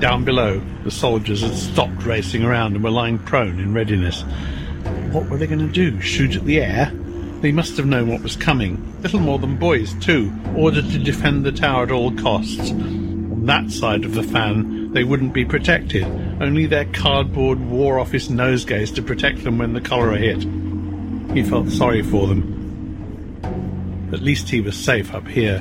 Down 0.00 0.22
below, 0.22 0.60
the 0.84 0.90
soldiers 0.90 1.40
had 1.40 1.54
stopped 1.54 2.04
racing 2.04 2.44
around 2.44 2.74
and 2.74 2.84
were 2.84 2.90
lying 2.90 3.20
prone 3.20 3.58
in 3.58 3.72
readiness. 3.72 4.20
What 5.12 5.30
were 5.30 5.38
they 5.38 5.46
going 5.46 5.66
to 5.66 5.72
do? 5.72 5.98
Shoot 6.02 6.36
at 6.36 6.44
the 6.44 6.60
air? 6.60 6.92
They 7.40 7.50
must 7.50 7.78
have 7.78 7.86
known 7.86 8.08
what 8.08 8.22
was 8.22 8.36
coming. 8.36 8.94
Little 9.00 9.18
more 9.18 9.38
than 9.38 9.56
boys, 9.56 9.94
too, 9.94 10.30
ordered 10.54 10.90
to 10.90 10.98
defend 10.98 11.46
the 11.46 11.52
tower 11.52 11.84
at 11.84 11.90
all 11.90 12.14
costs. 12.16 12.70
On 12.70 13.46
that 13.46 13.70
side 13.70 14.04
of 14.04 14.12
the 14.12 14.22
fan, 14.22 14.92
they 14.92 15.04
wouldn't 15.04 15.32
be 15.32 15.46
protected, 15.46 16.04
only 16.42 16.66
their 16.66 16.84
cardboard 16.86 17.60
War 17.60 18.00
Office 18.00 18.26
nosegays 18.28 18.92
to 18.96 19.02
protect 19.02 19.44
them 19.44 19.58
when 19.58 19.74
the 19.74 19.80
cholera 19.80 20.18
hit. 20.18 20.42
He 21.32 21.42
felt 21.44 21.68
sorry 21.70 22.02
for 22.02 22.26
them. 22.26 22.50
At 24.12 24.20
least 24.20 24.48
he 24.48 24.60
was 24.60 24.76
safe 24.76 25.14
up 25.14 25.28
here. 25.28 25.60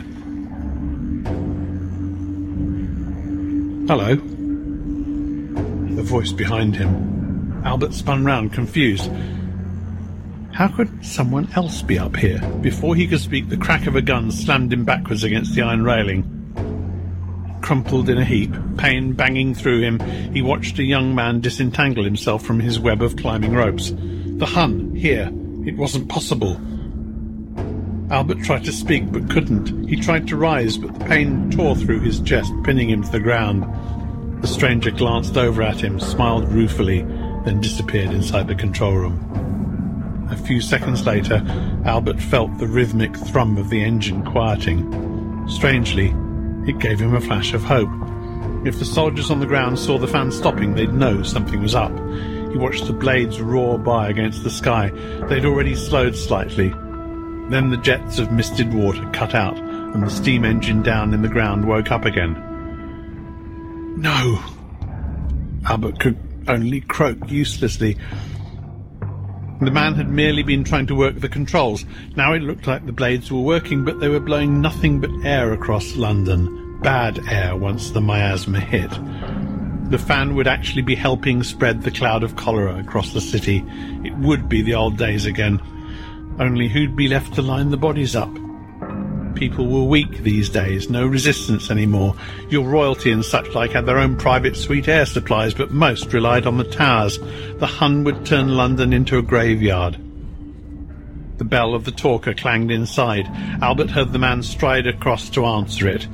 Hello. 3.87 4.15
The 5.95 6.03
voice 6.03 6.31
behind 6.31 6.75
him. 6.75 7.61
Albert 7.63 7.93
spun 7.93 8.25
round, 8.25 8.51
confused. 8.51 9.11
How 10.51 10.67
could 10.67 11.05
someone 11.05 11.47
else 11.55 11.83
be 11.83 11.99
up 11.99 12.15
here? 12.15 12.41
Before 12.61 12.95
he 12.95 13.07
could 13.07 13.21
speak, 13.21 13.49
the 13.49 13.57
crack 13.57 13.85
of 13.85 13.95
a 13.95 14.01
gun 14.01 14.31
slammed 14.31 14.73
him 14.73 14.83
backwards 14.83 15.23
against 15.23 15.53
the 15.53 15.61
iron 15.61 15.83
railing 15.83 16.40
crumpled 17.71 18.09
in 18.09 18.17
a 18.17 18.25
heap, 18.25 18.53
pain 18.75 19.13
banging 19.13 19.55
through 19.55 19.79
him, 19.79 19.97
he 20.33 20.41
watched 20.41 20.77
a 20.77 20.83
young 20.83 21.15
man 21.15 21.39
disentangle 21.39 22.03
himself 22.03 22.43
from 22.43 22.59
his 22.59 22.77
web 22.77 23.01
of 23.01 23.15
climbing 23.15 23.53
ropes. 23.53 23.93
The 23.95 24.45
Hun, 24.45 24.93
here. 24.93 25.31
It 25.65 25.77
wasn't 25.77 26.09
possible. 26.09 26.59
Albert 28.11 28.43
tried 28.43 28.65
to 28.65 28.73
speak, 28.73 29.09
but 29.09 29.29
couldn't. 29.29 29.87
He 29.87 29.95
tried 29.95 30.27
to 30.27 30.35
rise, 30.35 30.77
but 30.77 30.99
the 30.99 31.05
pain 31.05 31.49
tore 31.49 31.77
through 31.77 32.01
his 32.01 32.19
chest, 32.19 32.51
pinning 32.65 32.89
him 32.89 33.03
to 33.03 33.09
the 33.09 33.21
ground. 33.21 33.63
The 34.43 34.47
stranger 34.47 34.91
glanced 34.91 35.37
over 35.37 35.61
at 35.61 35.79
him, 35.79 35.97
smiled 35.97 36.51
ruefully, 36.51 37.03
then 37.45 37.61
disappeared 37.61 38.11
inside 38.11 38.49
the 38.49 38.55
control 38.55 38.95
room. 38.95 40.27
A 40.29 40.35
few 40.35 40.59
seconds 40.59 41.05
later, 41.05 41.41
Albert 41.85 42.19
felt 42.19 42.57
the 42.57 42.67
rhythmic 42.67 43.15
thrum 43.15 43.57
of 43.57 43.69
the 43.69 43.81
engine 43.81 44.25
quieting. 44.25 45.47
Strangely, 45.47 46.13
it 46.67 46.79
gave 46.79 46.99
him 46.99 47.15
a 47.15 47.21
flash 47.21 47.53
of 47.53 47.63
hope. 47.63 47.89
If 48.65 48.77
the 48.77 48.85
soldiers 48.85 49.31
on 49.31 49.39
the 49.39 49.47
ground 49.47 49.79
saw 49.79 49.97
the 49.97 50.07
fan 50.07 50.31
stopping, 50.31 50.75
they'd 50.75 50.93
know 50.93 51.23
something 51.23 51.61
was 51.61 51.75
up. 51.75 51.91
He 52.51 52.57
watched 52.57 52.85
the 52.85 52.93
blades 52.93 53.41
roar 53.41 53.79
by 53.79 54.09
against 54.09 54.43
the 54.43 54.49
sky. 54.49 54.89
They'd 55.29 55.45
already 55.45 55.75
slowed 55.75 56.15
slightly. 56.15 56.69
Then 57.49 57.69
the 57.69 57.79
jets 57.81 58.19
of 58.19 58.31
misted 58.31 58.73
water 58.73 59.09
cut 59.13 59.33
out, 59.33 59.57
and 59.57 60.03
the 60.03 60.09
steam 60.09 60.45
engine 60.45 60.83
down 60.83 61.13
in 61.13 61.21
the 61.21 61.27
ground 61.27 61.67
woke 61.67 61.91
up 61.91 62.05
again. 62.05 62.35
No! 63.97 64.39
Albert 65.65 65.99
could 65.99 66.17
only 66.47 66.81
croak 66.81 67.29
uselessly. 67.29 67.97
The 69.61 69.69
man 69.69 69.93
had 69.93 70.09
merely 70.09 70.41
been 70.41 70.63
trying 70.63 70.87
to 70.87 70.95
work 70.95 71.19
the 71.19 71.29
controls. 71.29 71.85
Now 72.15 72.33
it 72.33 72.41
looked 72.41 72.65
like 72.65 72.83
the 72.83 72.91
blades 72.91 73.31
were 73.31 73.41
working, 73.41 73.85
but 73.85 73.99
they 73.99 74.09
were 74.09 74.19
blowing 74.19 74.59
nothing 74.59 74.99
but 74.99 75.11
air 75.23 75.53
across 75.53 75.95
London. 75.95 76.79
Bad 76.81 77.19
air 77.29 77.55
once 77.55 77.91
the 77.91 78.01
miasma 78.01 78.59
hit. 78.59 78.89
The 79.91 79.99
fan 79.99 80.33
would 80.33 80.47
actually 80.47 80.81
be 80.81 80.95
helping 80.95 81.43
spread 81.43 81.83
the 81.83 81.91
cloud 81.91 82.23
of 82.23 82.35
cholera 82.35 82.79
across 82.79 83.13
the 83.13 83.21
city. 83.21 83.63
It 84.03 84.17
would 84.17 84.49
be 84.49 84.63
the 84.63 84.73
old 84.73 84.97
days 84.97 85.27
again. 85.27 85.61
Only 86.39 86.67
who'd 86.67 86.95
be 86.95 87.07
left 87.07 87.35
to 87.35 87.43
line 87.43 87.69
the 87.69 87.77
bodies 87.77 88.15
up? 88.15 88.35
People 89.35 89.67
were 89.67 89.83
weak 89.83 90.19
these 90.19 90.49
days, 90.49 90.89
no 90.89 91.05
resistance 91.05 91.71
anymore. 91.71 92.15
Your 92.49 92.67
royalty 92.67 93.11
and 93.11 93.23
such 93.25 93.49
like 93.55 93.71
had 93.71 93.85
their 93.85 93.97
own 93.97 94.17
private 94.17 94.55
sweet 94.55 94.87
air 94.87 95.05
supplies, 95.05 95.53
but 95.53 95.71
most 95.71 96.13
relied 96.13 96.45
on 96.45 96.57
the 96.57 96.63
towers. 96.63 97.19
The 97.57 97.67
Hun 97.67 98.03
would 98.03 98.25
turn 98.25 98.49
London 98.49 98.93
into 98.93 99.17
a 99.17 99.21
graveyard. 99.21 99.97
The 101.37 101.45
bell 101.45 101.73
of 101.73 101.85
the 101.85 101.91
talker 101.91 102.33
clanged 102.33 102.69
inside. 102.69 103.25
Albert 103.61 103.89
heard 103.89 104.13
the 104.13 104.19
man 104.19 104.43
stride 104.43 104.85
across 104.85 105.29
to 105.31 105.45
answer 105.45 105.87
it. 105.87 106.07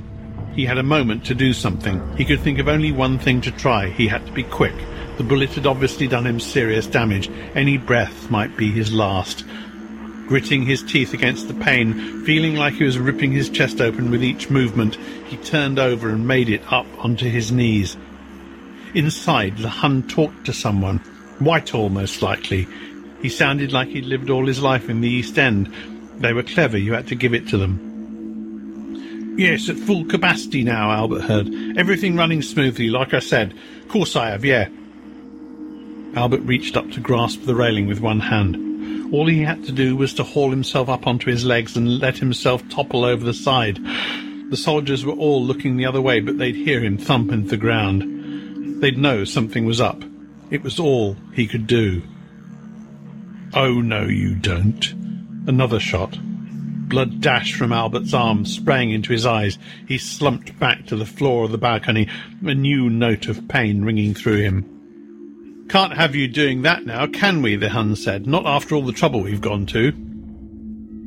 He 0.55 0.65
had 0.65 0.77
a 0.77 0.83
moment 0.83 1.25
to 1.25 1.35
do 1.35 1.53
something. 1.53 2.01
He 2.15 2.25
could 2.25 2.39
think 2.39 2.59
of 2.59 2.67
only 2.67 2.91
one 2.91 3.19
thing 3.19 3.41
to 3.41 3.51
try. 3.51 3.89
He 3.89 4.07
had 4.07 4.25
to 4.25 4.31
be 4.31 4.43
quick. 4.43 4.75
The 5.17 5.23
bullet 5.23 5.49
had 5.49 5.67
obviously 5.67 6.07
done 6.07 6.25
him 6.25 6.39
serious 6.39 6.87
damage. 6.87 7.29
Any 7.55 7.77
breath 7.77 8.31
might 8.31 8.55
be 8.55 8.71
his 8.71 8.93
last. 8.93 9.43
Gritting 10.27 10.63
his 10.63 10.83
teeth 10.83 11.13
against 11.13 11.47
the 11.47 11.53
pain, 11.53 12.25
feeling 12.25 12.55
like 12.55 12.73
he 12.73 12.83
was 12.83 12.99
ripping 12.99 13.31
his 13.31 13.49
chest 13.49 13.79
open 13.79 14.11
with 14.11 14.23
each 14.23 14.49
movement, 14.49 14.95
he 15.27 15.37
turned 15.37 15.79
over 15.79 16.09
and 16.09 16.27
made 16.27 16.49
it 16.49 16.61
up 16.71 16.85
onto 17.03 17.29
his 17.29 17.51
knees. 17.51 17.95
Inside, 18.93 19.57
the 19.57 19.69
Hun 19.69 20.03
talked 20.03 20.45
to 20.45 20.53
someone, 20.53 20.97
Whitehall 21.39 21.89
most 21.89 22.21
likely. 22.21 22.67
He 23.21 23.29
sounded 23.29 23.71
like 23.71 23.87
he'd 23.87 24.05
lived 24.05 24.29
all 24.29 24.45
his 24.45 24.61
life 24.61 24.89
in 24.89 24.99
the 24.99 25.09
East 25.09 25.39
End. 25.39 25.73
They 26.17 26.33
were 26.33 26.43
clever, 26.43 26.77
you 26.77 26.93
had 26.93 27.07
to 27.07 27.15
give 27.15 27.33
it 27.33 27.47
to 27.49 27.57
them. 27.57 29.35
Yes, 29.37 29.69
at 29.69 29.77
full 29.77 30.03
capacity 30.03 30.63
now, 30.63 30.91
Albert 30.91 31.21
heard. 31.21 31.47
Everything 31.77 32.17
running 32.17 32.41
smoothly, 32.41 32.89
like 32.89 33.13
I 33.13 33.19
said. 33.19 33.53
Course 33.87 34.15
I 34.15 34.31
have, 34.31 34.43
yeah. 34.43 34.67
Albert 36.15 36.41
reached 36.41 36.75
up 36.75 36.89
to 36.91 36.99
grasp 36.99 37.43
the 37.43 37.55
railing 37.55 37.87
with 37.87 38.01
one 38.01 38.19
hand. 38.19 38.66
All 39.11 39.25
he 39.27 39.41
had 39.41 39.63
to 39.65 39.71
do 39.71 39.95
was 39.95 40.13
to 40.15 40.23
haul 40.23 40.49
himself 40.49 40.89
up 40.89 41.07
onto 41.07 41.29
his 41.29 41.45
legs 41.45 41.77
and 41.77 41.99
let 41.99 42.17
himself 42.17 42.67
topple 42.69 43.05
over 43.05 43.23
the 43.23 43.33
side. 43.33 43.79
The 44.49 44.57
soldiers 44.57 45.05
were 45.05 45.13
all 45.13 45.41
looking 45.43 45.77
the 45.77 45.85
other 45.85 46.01
way, 46.01 46.19
but 46.19 46.37
they'd 46.37 46.55
hear 46.55 46.81
him 46.81 46.97
thump 46.97 47.31
into 47.31 47.49
the 47.49 47.57
ground. 47.57 48.81
They'd 48.81 48.97
know 48.97 49.23
something 49.23 49.65
was 49.65 49.79
up. 49.79 50.03
It 50.51 50.63
was 50.63 50.79
all 50.79 51.15
he 51.33 51.47
could 51.47 51.67
do. 51.67 52.01
Oh, 53.53 53.81
no, 53.81 54.03
you 54.03 54.35
don't. 54.35 54.91
Another 55.47 55.79
shot. 55.79 56.17
Blood 56.21 57.21
dashed 57.21 57.55
from 57.55 57.73
Albert's 57.73 58.13
arm, 58.13 58.45
spraying 58.45 58.91
into 58.91 59.11
his 59.11 59.25
eyes. 59.25 59.57
He 59.87 59.97
slumped 59.97 60.57
back 60.59 60.85
to 60.85 60.95
the 60.95 61.05
floor 61.05 61.45
of 61.45 61.51
the 61.51 61.57
balcony, 61.57 62.07
a 62.45 62.53
new 62.53 62.89
note 62.89 63.27
of 63.27 63.47
pain 63.47 63.83
ringing 63.83 64.13
through 64.13 64.41
him. 64.41 64.76
Can't 65.69 65.97
have 65.97 66.15
you 66.15 66.29
doing 66.29 66.61
that 66.61 66.85
now, 66.85 67.07
can 67.07 67.41
we? 67.41 67.57
the 67.57 67.67
Hun 67.67 67.97
said. 67.97 68.25
Not 68.25 68.45
after 68.45 68.73
all 68.73 68.83
the 68.83 68.93
trouble 68.93 69.23
we've 69.23 69.41
gone 69.41 69.65
to. 69.67 69.91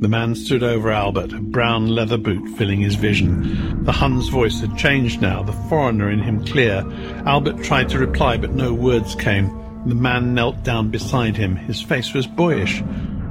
The 0.01 0.09
man 0.09 0.35
stood 0.35 0.63
over 0.63 0.91
Albert, 0.91 1.33
a 1.33 1.41
brown 1.41 1.89
leather 1.89 2.19
boot 2.19 2.59
filling 2.59 2.81
his 2.81 2.95
vision. 2.95 3.85
The 3.85 3.93
Hun's 3.93 4.29
voice 4.29 4.61
had 4.61 4.77
changed 4.77 5.23
now, 5.23 5.43
the 5.43 5.55
foreigner 5.71 6.11
in 6.11 6.19
him 6.19 6.45
clear. 6.45 6.85
Albert 7.25 7.63
tried 7.63 7.89
to 7.91 7.99
reply, 7.99 8.37
but 8.37 8.53
no 8.53 8.75
words 8.75 9.15
came. 9.15 9.49
The 9.87 9.95
man 9.95 10.35
knelt 10.35 10.63
down 10.63 10.91
beside 10.91 11.39
him. 11.39 11.57
His 11.57 11.81
face 11.81 12.13
was 12.13 12.27
boyish. 12.27 12.83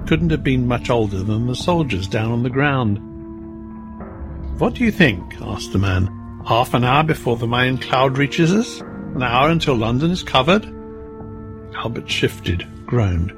Couldn't 0.07 0.31
have 0.31 0.43
been 0.43 0.67
much 0.67 0.89
older 0.89 1.21
than 1.21 1.45
the 1.45 1.55
soldiers 1.55 2.07
down 2.07 2.31
on 2.31 2.41
the 2.41 2.49
ground. 2.49 2.97
What 4.59 4.73
do 4.73 4.83
you 4.83 4.91
think? 4.91 5.39
asked 5.41 5.73
the 5.73 5.79
man. 5.79 6.07
Half 6.47 6.73
an 6.73 6.83
hour 6.83 7.03
before 7.03 7.37
the 7.37 7.47
main 7.47 7.77
cloud 7.77 8.17
reaches 8.17 8.51
us? 8.51 8.81
An 8.81 9.21
hour 9.21 9.49
until 9.49 9.75
London 9.75 10.09
is 10.09 10.23
covered? 10.23 10.78
Albert 11.79 12.09
shifted, 12.09 12.67
groaned. 12.85 13.33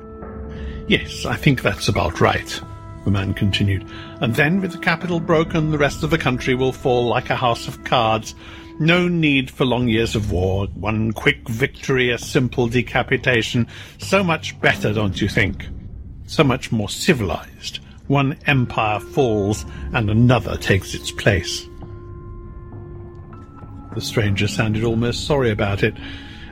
Yes, 0.88 1.26
I 1.28 1.36
think 1.36 1.62
that's 1.62 1.88
about 1.88 2.20
right, 2.20 2.60
the 3.06 3.12
man 3.12 3.36
continued. 3.36 3.88
And 4.20 4.34
then, 4.34 4.62
with 4.62 4.72
the 4.72 4.80
capital 4.80 5.20
broken, 5.20 5.70
the 5.70 5.78
rest 5.78 6.02
of 6.02 6.10
the 6.10 6.18
country 6.18 6.56
will 6.56 6.74
fall 6.74 7.08
like 7.08 7.30
a 7.30 7.36
house 7.36 7.68
of 7.68 7.84
cards. 7.84 8.34
No 8.80 9.08
need 9.08 9.52
for 9.52 9.64
long 9.64 9.88
years 9.88 10.16
of 10.16 10.32
war. 10.32 10.66
One 10.74 11.12
quick 11.12 11.48
victory, 11.48 12.10
a 12.10 12.18
simple 12.18 12.68
decapitation. 12.68 13.68
So 14.00 14.24
much 14.24 14.60
better, 14.60 14.92
don't 14.92 15.22
you 15.22 15.28
think? 15.28 15.68
So 16.26 16.44
much 16.44 16.72
more 16.72 16.90
civilized. 16.90 17.78
One 18.08 18.40
empire 18.48 19.00
falls 19.00 19.66
and 19.94 20.10
another 20.10 20.58
takes 20.58 20.96
its 20.96 21.12
place. 21.12 21.68
The 23.94 24.02
stranger 24.02 24.48
sounded 24.48 24.84
almost 24.84 25.28
sorry 25.28 25.52
about 25.52 25.84
it. 25.84 25.94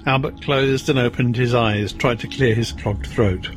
Albert 0.06 0.42
closed 0.42 0.90
and 0.90 0.98
opened 0.98 1.36
his 1.36 1.54
eyes, 1.54 1.94
tried 1.94 2.20
to 2.20 2.28
clear 2.28 2.56
his 2.56 2.72
clogged 2.72 3.08
throat. 3.08 3.50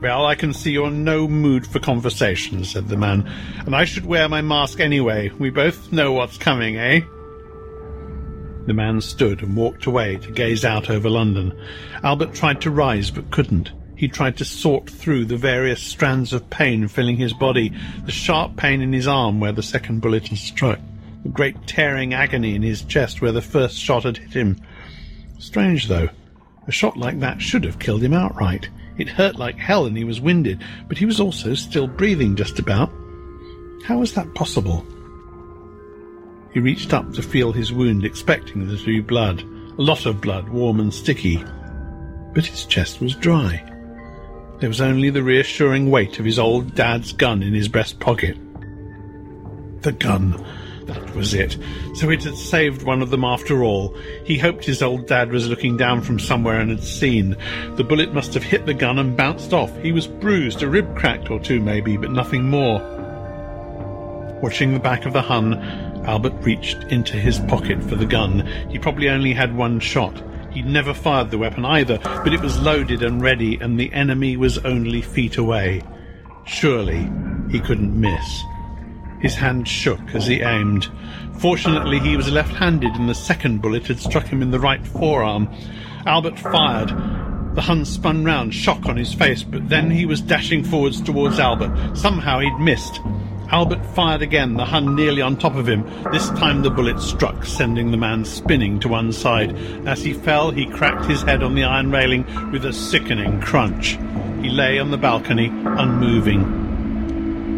Well, 0.00 0.26
I 0.26 0.34
can 0.34 0.52
see 0.52 0.72
you're 0.72 0.88
in 0.88 1.04
no 1.04 1.26
mood 1.26 1.66
for 1.66 1.78
conversation, 1.78 2.64
said 2.64 2.88
the 2.88 2.96
man, 2.96 3.26
and 3.64 3.74
I 3.74 3.84
should 3.84 4.04
wear 4.04 4.28
my 4.28 4.42
mask 4.42 4.80
anyway. 4.80 5.30
We 5.38 5.50
both 5.50 5.92
know 5.92 6.12
what's 6.12 6.36
coming, 6.36 6.76
eh? 6.76 7.00
The 8.66 8.74
man 8.74 9.00
stood 9.00 9.42
and 9.42 9.56
walked 9.56 9.86
away 9.86 10.16
to 10.16 10.30
gaze 10.30 10.64
out 10.64 10.90
over 10.90 11.08
London. 11.08 11.58
Albert 12.02 12.34
tried 12.34 12.60
to 12.62 12.70
rise 12.70 13.10
but 13.10 13.30
couldn't. 13.30 13.72
He 13.96 14.08
tried 14.08 14.36
to 14.38 14.44
sort 14.44 14.90
through 14.90 15.26
the 15.26 15.36
various 15.36 15.82
strands 15.82 16.32
of 16.32 16.50
pain 16.50 16.88
filling 16.88 17.16
his 17.16 17.32
body, 17.32 17.72
the 18.04 18.12
sharp 18.12 18.56
pain 18.56 18.80
in 18.80 18.92
his 18.92 19.06
arm 19.06 19.38
where 19.38 19.52
the 19.52 19.62
second 19.62 20.00
bullet 20.00 20.28
had 20.28 20.38
struck, 20.38 20.80
the 21.22 21.28
great 21.28 21.66
tearing 21.66 22.12
agony 22.12 22.54
in 22.54 22.62
his 22.62 22.82
chest 22.82 23.22
where 23.22 23.32
the 23.32 23.40
first 23.40 23.78
shot 23.78 24.02
had 24.02 24.18
hit 24.18 24.32
him, 24.32 24.60
Strange, 25.38 25.88
though. 25.88 26.08
A 26.66 26.72
shot 26.72 26.96
like 26.96 27.20
that 27.20 27.42
should 27.42 27.64
have 27.64 27.78
killed 27.78 28.02
him 28.02 28.14
outright. 28.14 28.68
It 28.96 29.08
hurt 29.08 29.36
like 29.36 29.56
hell 29.56 29.86
and 29.86 29.96
he 29.96 30.04
was 30.04 30.20
winded, 30.20 30.62
but 30.88 30.98
he 30.98 31.04
was 31.04 31.20
also 31.20 31.54
still 31.54 31.86
breathing 31.86 32.36
just 32.36 32.58
about. 32.58 32.90
How 33.84 33.98
was 33.98 34.14
that 34.14 34.34
possible? 34.34 34.86
He 36.52 36.60
reached 36.60 36.94
up 36.94 37.12
to 37.12 37.22
feel 37.22 37.52
his 37.52 37.72
wound, 37.72 38.04
expecting 38.04 38.66
there 38.66 38.76
to 38.76 38.84
be 38.84 39.00
blood, 39.00 39.42
a 39.42 39.82
lot 39.82 40.06
of 40.06 40.20
blood, 40.20 40.48
warm 40.48 40.78
and 40.78 40.94
sticky. 40.94 41.44
But 42.32 42.46
his 42.46 42.64
chest 42.64 43.00
was 43.00 43.16
dry. 43.16 43.62
There 44.60 44.68
was 44.68 44.80
only 44.80 45.10
the 45.10 45.22
reassuring 45.22 45.90
weight 45.90 46.18
of 46.18 46.24
his 46.24 46.38
old 46.38 46.74
dad's 46.74 47.12
gun 47.12 47.42
in 47.42 47.52
his 47.52 47.68
breast 47.68 47.98
pocket. 47.98 48.36
The 49.82 49.92
gun. 49.92 50.42
That 50.86 51.14
was 51.14 51.32
it. 51.32 51.56
So 51.94 52.10
it 52.10 52.24
had 52.24 52.36
saved 52.36 52.82
one 52.82 53.00
of 53.00 53.10
them 53.10 53.24
after 53.24 53.62
all. 53.62 53.96
He 54.24 54.38
hoped 54.38 54.64
his 54.64 54.82
old 54.82 55.06
dad 55.06 55.30
was 55.30 55.48
looking 55.48 55.76
down 55.76 56.02
from 56.02 56.18
somewhere 56.18 56.60
and 56.60 56.70
had 56.70 56.84
seen. 56.84 57.36
The 57.76 57.84
bullet 57.84 58.12
must 58.12 58.34
have 58.34 58.42
hit 58.42 58.66
the 58.66 58.74
gun 58.74 58.98
and 58.98 59.16
bounced 59.16 59.52
off. 59.52 59.74
He 59.82 59.92
was 59.92 60.06
bruised, 60.06 60.62
a 60.62 60.68
rib 60.68 60.94
cracked 60.96 61.30
or 61.30 61.40
two 61.40 61.60
maybe, 61.60 61.96
but 61.96 62.10
nothing 62.10 62.44
more. 62.44 62.80
Watching 64.42 64.74
the 64.74 64.80
back 64.80 65.06
of 65.06 65.14
the 65.14 65.22
Hun, 65.22 65.54
Albert 66.04 66.34
reached 66.42 66.82
into 66.84 67.16
his 67.16 67.38
pocket 67.40 67.82
for 67.82 67.96
the 67.96 68.04
gun. 68.04 68.46
He 68.68 68.78
probably 68.78 69.08
only 69.08 69.32
had 69.32 69.56
one 69.56 69.80
shot. 69.80 70.22
He'd 70.52 70.66
never 70.66 70.92
fired 70.92 71.30
the 71.30 71.38
weapon 71.38 71.64
either, 71.64 71.98
but 71.98 72.34
it 72.34 72.40
was 72.40 72.60
loaded 72.60 73.02
and 73.02 73.22
ready, 73.22 73.58
and 73.60 73.80
the 73.80 73.92
enemy 73.92 74.36
was 74.36 74.58
only 74.58 75.00
feet 75.00 75.38
away. 75.38 75.82
Surely 76.44 77.10
he 77.50 77.58
couldn't 77.58 77.98
miss. 77.98 78.44
His 79.24 79.36
hand 79.36 79.66
shook 79.66 80.14
as 80.14 80.26
he 80.26 80.42
aimed. 80.42 80.86
Fortunately, 81.38 81.98
he 81.98 82.14
was 82.14 82.30
left-handed 82.30 82.94
and 82.94 83.08
the 83.08 83.14
second 83.14 83.62
bullet 83.62 83.86
had 83.86 83.98
struck 83.98 84.26
him 84.26 84.42
in 84.42 84.50
the 84.50 84.60
right 84.60 84.86
forearm. 84.86 85.48
Albert 86.04 86.38
fired. 86.38 86.90
The 87.54 87.62
Hun 87.62 87.86
spun 87.86 88.26
round, 88.26 88.52
shock 88.52 88.84
on 88.84 88.98
his 88.98 89.14
face, 89.14 89.42
but 89.42 89.70
then 89.70 89.90
he 89.90 90.04
was 90.04 90.20
dashing 90.20 90.62
forwards 90.62 91.00
towards 91.00 91.38
Albert. 91.38 91.96
Somehow 91.96 92.40
he'd 92.40 92.58
missed. 92.58 93.00
Albert 93.50 93.86
fired 93.94 94.20
again, 94.20 94.58
the 94.58 94.66
Hun 94.66 94.94
nearly 94.94 95.22
on 95.22 95.38
top 95.38 95.54
of 95.54 95.66
him. 95.66 95.84
This 96.12 96.28
time 96.30 96.60
the 96.60 96.68
bullet 96.68 97.00
struck, 97.00 97.46
sending 97.46 97.92
the 97.92 97.96
man 97.96 98.26
spinning 98.26 98.78
to 98.80 98.88
one 98.88 99.10
side. 99.10 99.56
As 99.86 100.04
he 100.04 100.12
fell, 100.12 100.50
he 100.50 100.66
cracked 100.66 101.06
his 101.06 101.22
head 101.22 101.42
on 101.42 101.54
the 101.54 101.64
iron 101.64 101.90
railing 101.90 102.26
with 102.52 102.66
a 102.66 102.74
sickening 102.74 103.40
crunch. 103.40 103.96
He 104.42 104.50
lay 104.50 104.78
on 104.78 104.90
the 104.90 104.98
balcony, 104.98 105.46
unmoving. 105.46 106.63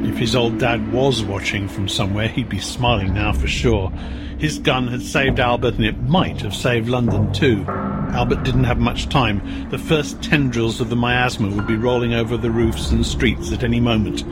If 0.04 0.18
his 0.18 0.36
old 0.36 0.58
dad 0.58 0.92
was 0.92 1.22
watching 1.24 1.68
from 1.68 1.88
somewhere, 1.88 2.28
he'd 2.28 2.48
be 2.48 2.58
smiling 2.58 3.14
now 3.14 3.32
for 3.32 3.46
sure. 3.46 3.90
His 4.38 4.58
gun 4.58 4.88
had 4.88 5.02
saved 5.02 5.40
Albert, 5.40 5.74
and 5.74 5.84
it 5.84 6.02
might 6.02 6.40
have 6.42 6.54
saved 6.54 6.88
London 6.88 7.32
too. 7.32 7.64
Albert 7.68 8.44
didn't 8.44 8.64
have 8.64 8.78
much 8.78 9.08
time. 9.08 9.68
The 9.70 9.78
first 9.78 10.22
tendrils 10.22 10.80
of 10.80 10.90
the 10.90 10.96
miasma 10.96 11.48
would 11.48 11.66
be 11.66 11.76
rolling 11.76 12.14
over 12.14 12.36
the 12.36 12.50
roofs 12.50 12.90
and 12.90 13.04
streets 13.04 13.52
at 13.52 13.64
any 13.64 13.80
moment. 13.80 14.24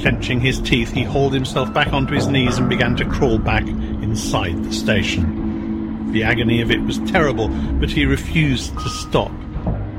Clenching 0.00 0.40
his 0.40 0.60
teeth, 0.60 0.92
he 0.92 1.02
hauled 1.02 1.32
himself 1.32 1.72
back 1.72 1.92
onto 1.92 2.14
his 2.14 2.26
knees 2.26 2.58
and 2.58 2.68
began 2.68 2.96
to 2.96 3.04
crawl 3.04 3.38
back 3.38 3.66
inside 3.66 4.62
the 4.64 4.72
station. 4.72 6.12
The 6.12 6.24
agony 6.24 6.60
of 6.60 6.70
it 6.70 6.82
was 6.82 6.98
terrible, 7.10 7.48
but 7.48 7.90
he 7.90 8.04
refused 8.04 8.72
to 8.78 8.88
stop. 8.88 9.32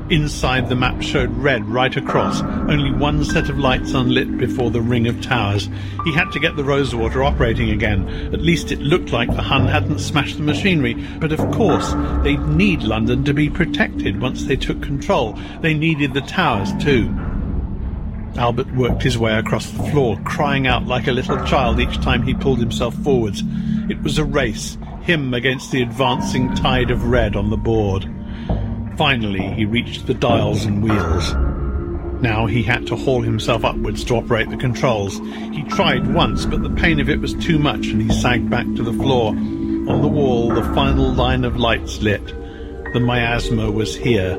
Inside, 0.08 0.68
the 0.68 0.76
map 0.76 1.02
showed 1.02 1.36
red 1.36 1.68
right 1.68 1.96
across, 1.96 2.40
only 2.40 2.92
one 2.92 3.24
set 3.24 3.48
of 3.48 3.58
lights 3.58 3.92
unlit 3.92 4.38
before 4.38 4.70
the 4.70 4.80
ring 4.80 5.08
of 5.08 5.20
towers. 5.20 5.68
He 6.04 6.14
had 6.14 6.30
to 6.30 6.38
get 6.38 6.54
the 6.54 6.62
Rosewater 6.62 7.24
operating 7.24 7.70
again. 7.70 8.08
At 8.32 8.40
least 8.40 8.70
it 8.70 8.78
looked 8.78 9.10
like 9.10 9.34
the 9.34 9.42
Hun 9.42 9.66
hadn't 9.66 9.98
smashed 9.98 10.36
the 10.36 10.44
machinery. 10.44 10.94
But 10.94 11.32
of 11.32 11.40
course, 11.50 11.92
they'd 12.22 12.46
need 12.46 12.84
London 12.84 13.24
to 13.24 13.34
be 13.34 13.50
protected 13.50 14.20
once 14.20 14.44
they 14.44 14.54
took 14.54 14.80
control. 14.80 15.36
They 15.60 15.74
needed 15.74 16.14
the 16.14 16.20
towers 16.20 16.72
too. 16.80 17.12
Albert 18.36 18.72
worked 18.76 19.02
his 19.02 19.18
way 19.18 19.34
across 19.34 19.68
the 19.70 19.82
floor, 19.90 20.20
crying 20.24 20.68
out 20.68 20.86
like 20.86 21.08
a 21.08 21.12
little 21.12 21.44
child 21.46 21.80
each 21.80 22.00
time 22.00 22.22
he 22.22 22.34
pulled 22.34 22.60
himself 22.60 22.94
forwards. 22.94 23.42
It 23.90 24.00
was 24.04 24.18
a 24.18 24.24
race, 24.24 24.78
him 25.02 25.34
against 25.34 25.72
the 25.72 25.82
advancing 25.82 26.54
tide 26.54 26.92
of 26.92 27.08
red 27.08 27.34
on 27.34 27.50
the 27.50 27.56
board. 27.56 28.08
Finally, 28.96 29.52
he 29.54 29.64
reached 29.66 30.06
the 30.06 30.14
dials 30.14 30.64
and 30.64 30.82
wheels. 30.82 31.34
Now 32.22 32.46
he 32.46 32.62
had 32.62 32.86
to 32.86 32.96
haul 32.96 33.20
himself 33.20 33.62
upwards 33.62 34.02
to 34.04 34.16
operate 34.16 34.48
the 34.48 34.56
controls. 34.56 35.18
He 35.52 35.62
tried 35.64 36.14
once, 36.14 36.46
but 36.46 36.62
the 36.62 36.70
pain 36.70 36.98
of 36.98 37.10
it 37.10 37.20
was 37.20 37.34
too 37.34 37.58
much 37.58 37.88
and 37.88 38.00
he 38.00 38.20
sagged 38.20 38.48
back 38.48 38.64
to 38.64 38.82
the 38.82 38.94
floor. 38.94 39.28
On 39.32 40.00
the 40.00 40.08
wall, 40.08 40.48
the 40.48 40.64
final 40.74 41.12
line 41.12 41.44
of 41.44 41.58
lights 41.58 42.00
lit. 42.00 42.26
The 42.94 43.00
miasma 43.00 43.70
was 43.70 43.94
here. 43.94 44.38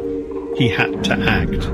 He 0.58 0.68
had 0.70 1.04
to 1.04 1.14
act. 1.14 1.70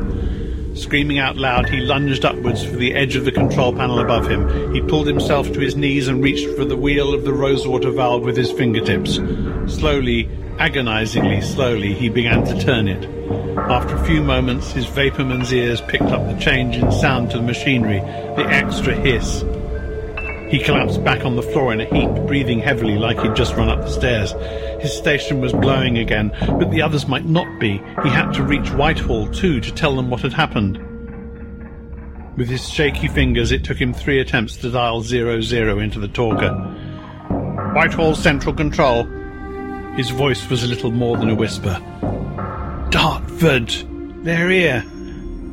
Screaming 0.76 1.20
out 1.20 1.38
loud, 1.38 1.70
he 1.70 1.82
lunged 1.82 2.26
upwards 2.26 2.64
for 2.64 2.76
the 2.76 2.96
edge 2.96 3.16
of 3.16 3.26
the 3.26 3.32
control 3.32 3.74
panel 3.74 4.00
above 4.00 4.28
him. 4.28 4.74
He 4.74 4.82
pulled 4.82 5.06
himself 5.06 5.52
to 5.54 5.60
his 5.60 5.76
knees 5.76 6.08
and 6.08 6.24
reached 6.24 6.50
for 6.56 6.66
the 6.66 6.76
wheel 6.76 7.14
of 7.14 7.24
the 7.24 7.34
rosewater 7.34 7.92
valve 7.92 8.24
with 8.24 8.36
his 8.36 8.52
fingertips. 8.52 9.20
Slowly, 9.68 10.28
agonizingly 10.58 11.42
slowly, 11.42 11.94
he 11.94 12.10
began 12.10 12.44
to 12.46 12.60
turn 12.60 12.88
it. 12.88 13.08
After 13.58 13.96
a 13.96 14.06
few 14.06 14.24
moments, 14.24 14.72
his 14.72 14.88
vaporman's 14.88 15.54
ears 15.54 15.80
picked 15.82 16.04
up 16.04 16.26
the 16.28 16.40
change 16.42 16.76
in 16.76 16.92
sound 16.92 17.30
to 17.32 17.38
the 17.38 17.44
machinery, 17.44 18.00
the 18.36 18.46
extra 18.48 18.96
hiss. 18.96 19.44
He 20.54 20.60
collapsed 20.60 21.04
back 21.04 21.26
on 21.26 21.36
the 21.36 21.42
floor 21.42 21.74
in 21.74 21.82
a 21.82 21.86
heap, 21.86 22.28
breathing 22.28 22.60
heavily 22.60 22.96
like 22.96 23.20
he'd 23.20 23.36
just 23.36 23.56
run 23.56 23.70
up 23.70 23.82
the 23.82 23.90
stairs. 23.90 24.34
His 24.80 24.96
station 24.96 25.42
was 25.42 25.52
blowing 25.52 25.98
again, 25.98 26.32
but 26.60 26.70
the 26.70 26.80
others 26.80 27.08
might 27.08 27.26
not 27.26 27.60
be. 27.60 27.82
He 28.04 28.10
had 28.10 28.34
to 28.34 28.44
reach 28.44 28.70
Whitehall, 28.70 29.32
too, 29.32 29.60
to 29.60 29.74
tell 29.74 29.96
them 29.96 30.12
what 30.12 30.22
had 30.22 30.32
happened. 30.32 30.78
With 32.38 32.50
his 32.50 32.70
shaky 32.70 33.08
fingers, 33.08 33.52
it 33.52 33.64
took 33.64 33.82
him 33.82 33.96
three 33.96 34.20
attempts 34.20 34.56
to 34.58 34.70
dial 34.70 35.02
zero 35.02 35.42
zero 35.42 35.80
into 35.80 36.00
the 36.00 36.08
talker. 36.08 36.54
Whitehall 37.74 38.14
Central 38.14 38.54
Control. 38.54 39.06
His 39.96 40.12
voice 40.12 40.48
was 40.52 40.64
a 40.64 40.68
little 40.68 40.92
more 40.92 41.18
than 41.18 41.32
a 41.32 41.36
whisper. 41.36 41.80
Dartford! 42.92 43.74
They're 44.24 44.52
here! 44.52 44.86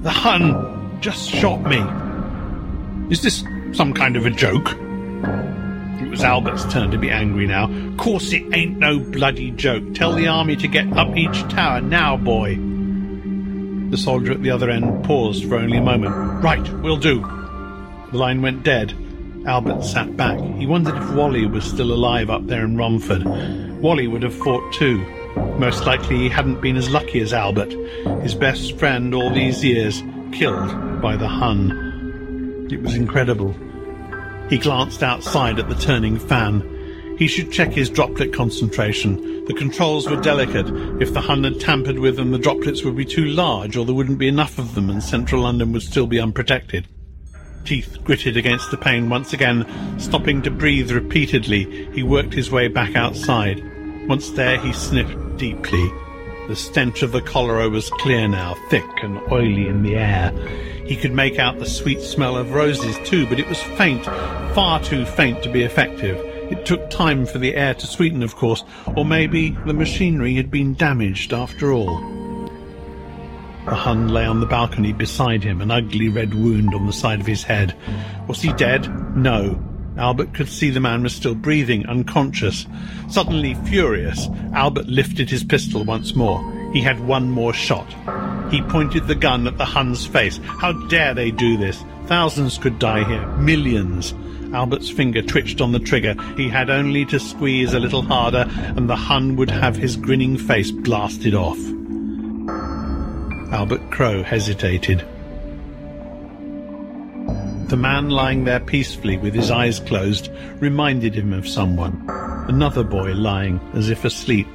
The 0.02 0.10
Hun 0.10 0.98
just 1.00 1.30
shot 1.30 1.62
me! 1.62 1.80
Is 3.10 3.22
this 3.22 3.42
some 3.72 3.94
kind 3.94 4.16
of 4.16 4.26
a 4.26 4.30
joke? 4.30 4.76
It 6.00 6.08
was 6.08 6.22
Albert's 6.22 6.64
turn 6.72 6.90
to 6.90 6.98
be 6.98 7.10
angry 7.10 7.46
now. 7.46 7.68
Course 7.96 8.32
it 8.32 8.42
ain't 8.52 8.78
no 8.78 8.98
bloody 8.98 9.50
joke. 9.50 9.94
Tell 9.94 10.12
the 10.12 10.28
army 10.28 10.56
to 10.56 10.68
get 10.68 10.92
up 10.96 11.16
each 11.16 11.40
tower 11.48 11.80
now, 11.80 12.16
boy. 12.16 12.56
The 13.90 13.96
soldier 13.96 14.32
at 14.32 14.42
the 14.42 14.50
other 14.50 14.70
end 14.70 15.04
paused 15.04 15.44
for 15.44 15.56
only 15.56 15.78
a 15.78 15.82
moment. 15.82 16.42
Right, 16.42 16.66
we'll 16.82 16.96
do. 16.96 17.20
The 18.12 18.16
line 18.16 18.40
went 18.40 18.62
dead. 18.62 18.94
Albert 19.46 19.84
sat 19.84 20.16
back. 20.16 20.38
He 20.38 20.66
wondered 20.66 20.96
if 20.96 21.10
Wally 21.12 21.46
was 21.46 21.64
still 21.64 21.92
alive 21.92 22.30
up 22.30 22.46
there 22.46 22.64
in 22.64 22.76
Romford. 22.76 23.24
Wally 23.80 24.06
would 24.06 24.22
have 24.22 24.34
fought 24.34 24.72
too. 24.72 25.04
Most 25.58 25.86
likely 25.86 26.18
he 26.18 26.28
hadn't 26.28 26.60
been 26.60 26.76
as 26.76 26.90
lucky 26.90 27.20
as 27.20 27.32
Albert, 27.32 27.72
his 28.22 28.34
best 28.34 28.78
friend 28.78 29.14
all 29.14 29.32
these 29.32 29.64
years, 29.64 30.02
killed 30.32 31.00
by 31.00 31.16
the 31.16 31.28
Hun. 31.28 32.68
It 32.70 32.82
was 32.82 32.94
incredible. 32.94 33.54
He 34.50 34.58
glanced 34.58 35.04
outside 35.04 35.60
at 35.60 35.68
the 35.68 35.76
turning 35.76 36.18
fan. 36.18 37.16
He 37.16 37.28
should 37.28 37.52
check 37.52 37.70
his 37.70 37.88
droplet 37.88 38.32
concentration. 38.32 39.44
The 39.44 39.54
controls 39.54 40.10
were 40.10 40.20
delicate. 40.20 40.66
If 41.00 41.14
the 41.14 41.20
Hun 41.20 41.44
had 41.44 41.60
tampered 41.60 42.00
with 42.00 42.16
them, 42.16 42.32
the 42.32 42.38
droplets 42.38 42.82
would 42.82 42.96
be 42.96 43.04
too 43.04 43.26
large, 43.26 43.76
or 43.76 43.84
there 43.84 43.94
wouldn't 43.94 44.18
be 44.18 44.26
enough 44.26 44.58
of 44.58 44.74
them, 44.74 44.90
and 44.90 45.00
central 45.00 45.42
London 45.42 45.72
would 45.72 45.82
still 45.82 46.08
be 46.08 46.18
unprotected. 46.18 46.88
Teeth 47.64 47.96
gritted 48.02 48.36
against 48.36 48.72
the 48.72 48.76
pain 48.76 49.08
once 49.08 49.32
again, 49.32 49.66
stopping 50.00 50.42
to 50.42 50.50
breathe 50.50 50.90
repeatedly. 50.90 51.88
He 51.92 52.02
worked 52.02 52.34
his 52.34 52.50
way 52.50 52.66
back 52.66 52.96
outside. 52.96 53.62
Once 54.08 54.30
there, 54.30 54.58
he 54.58 54.72
sniffed 54.72 55.36
deeply. 55.36 55.92
The 56.50 56.56
stench 56.56 57.04
of 57.04 57.12
the 57.12 57.22
cholera 57.22 57.68
was 57.68 57.90
clear 57.90 58.26
now, 58.26 58.56
thick 58.70 59.04
and 59.04 59.20
oily 59.30 59.68
in 59.68 59.84
the 59.84 59.94
air. 59.94 60.32
He 60.84 60.96
could 60.96 61.12
make 61.12 61.38
out 61.38 61.60
the 61.60 61.64
sweet 61.64 62.00
smell 62.00 62.36
of 62.36 62.50
roses 62.50 62.98
too, 63.04 63.24
but 63.28 63.38
it 63.38 63.48
was 63.48 63.62
faint, 63.62 64.04
far 64.52 64.82
too 64.82 65.06
faint 65.06 65.44
to 65.44 65.48
be 65.48 65.62
effective. 65.62 66.16
It 66.50 66.66
took 66.66 66.90
time 66.90 67.24
for 67.24 67.38
the 67.38 67.54
air 67.54 67.74
to 67.74 67.86
sweeten, 67.86 68.24
of 68.24 68.34
course, 68.34 68.64
or 68.96 69.04
maybe 69.04 69.50
the 69.64 69.72
machinery 69.72 70.34
had 70.34 70.50
been 70.50 70.74
damaged 70.74 71.32
after 71.32 71.70
all. 71.70 72.00
The 73.66 73.76
Hun 73.76 74.08
lay 74.08 74.26
on 74.26 74.40
the 74.40 74.46
balcony 74.46 74.92
beside 74.92 75.44
him, 75.44 75.60
an 75.60 75.70
ugly 75.70 76.08
red 76.08 76.34
wound 76.34 76.74
on 76.74 76.84
the 76.84 76.92
side 76.92 77.20
of 77.20 77.28
his 77.28 77.44
head. 77.44 77.76
Was 78.26 78.42
he 78.42 78.52
dead? 78.54 79.16
No. 79.16 79.62
Albert 80.00 80.32
could 80.32 80.48
see 80.48 80.70
the 80.70 80.80
man 80.80 81.02
was 81.02 81.14
still 81.14 81.34
breathing, 81.34 81.84
unconscious. 81.86 82.66
Suddenly 83.10 83.52
furious, 83.66 84.28
Albert 84.54 84.86
lifted 84.86 85.28
his 85.28 85.44
pistol 85.44 85.84
once 85.84 86.16
more. 86.16 86.40
He 86.72 86.80
had 86.80 87.06
one 87.06 87.30
more 87.30 87.52
shot. 87.52 87.86
He 88.50 88.62
pointed 88.62 89.06
the 89.06 89.14
gun 89.14 89.46
at 89.46 89.58
the 89.58 89.66
Hun's 89.66 90.06
face. 90.06 90.38
How 90.38 90.72
dare 90.88 91.12
they 91.12 91.30
do 91.30 91.58
this? 91.58 91.84
Thousands 92.06 92.56
could 92.56 92.78
die 92.78 93.04
here. 93.04 93.26
Millions. 93.36 94.14
Albert's 94.54 94.88
finger 94.88 95.20
twitched 95.20 95.60
on 95.60 95.72
the 95.72 95.78
trigger. 95.78 96.14
He 96.34 96.48
had 96.48 96.70
only 96.70 97.04
to 97.04 97.20
squeeze 97.20 97.74
a 97.74 97.78
little 97.78 98.02
harder, 98.02 98.46
and 98.48 98.88
the 98.88 98.96
Hun 98.96 99.36
would 99.36 99.50
have 99.50 99.76
his 99.76 99.96
grinning 99.96 100.38
face 100.38 100.70
blasted 100.70 101.34
off. 101.34 101.58
Albert 103.52 103.90
Crow 103.90 104.22
hesitated. 104.22 105.04
The 107.70 107.76
man 107.76 108.10
lying 108.10 108.42
there 108.42 108.58
peacefully 108.58 109.16
with 109.16 109.32
his 109.32 109.52
eyes 109.52 109.78
closed 109.78 110.28
reminded 110.58 111.14
him 111.14 111.32
of 111.32 111.46
someone. 111.46 112.04
Another 112.48 112.82
boy 112.82 113.12
lying 113.12 113.60
as 113.74 113.90
if 113.90 114.04
asleep. 114.04 114.48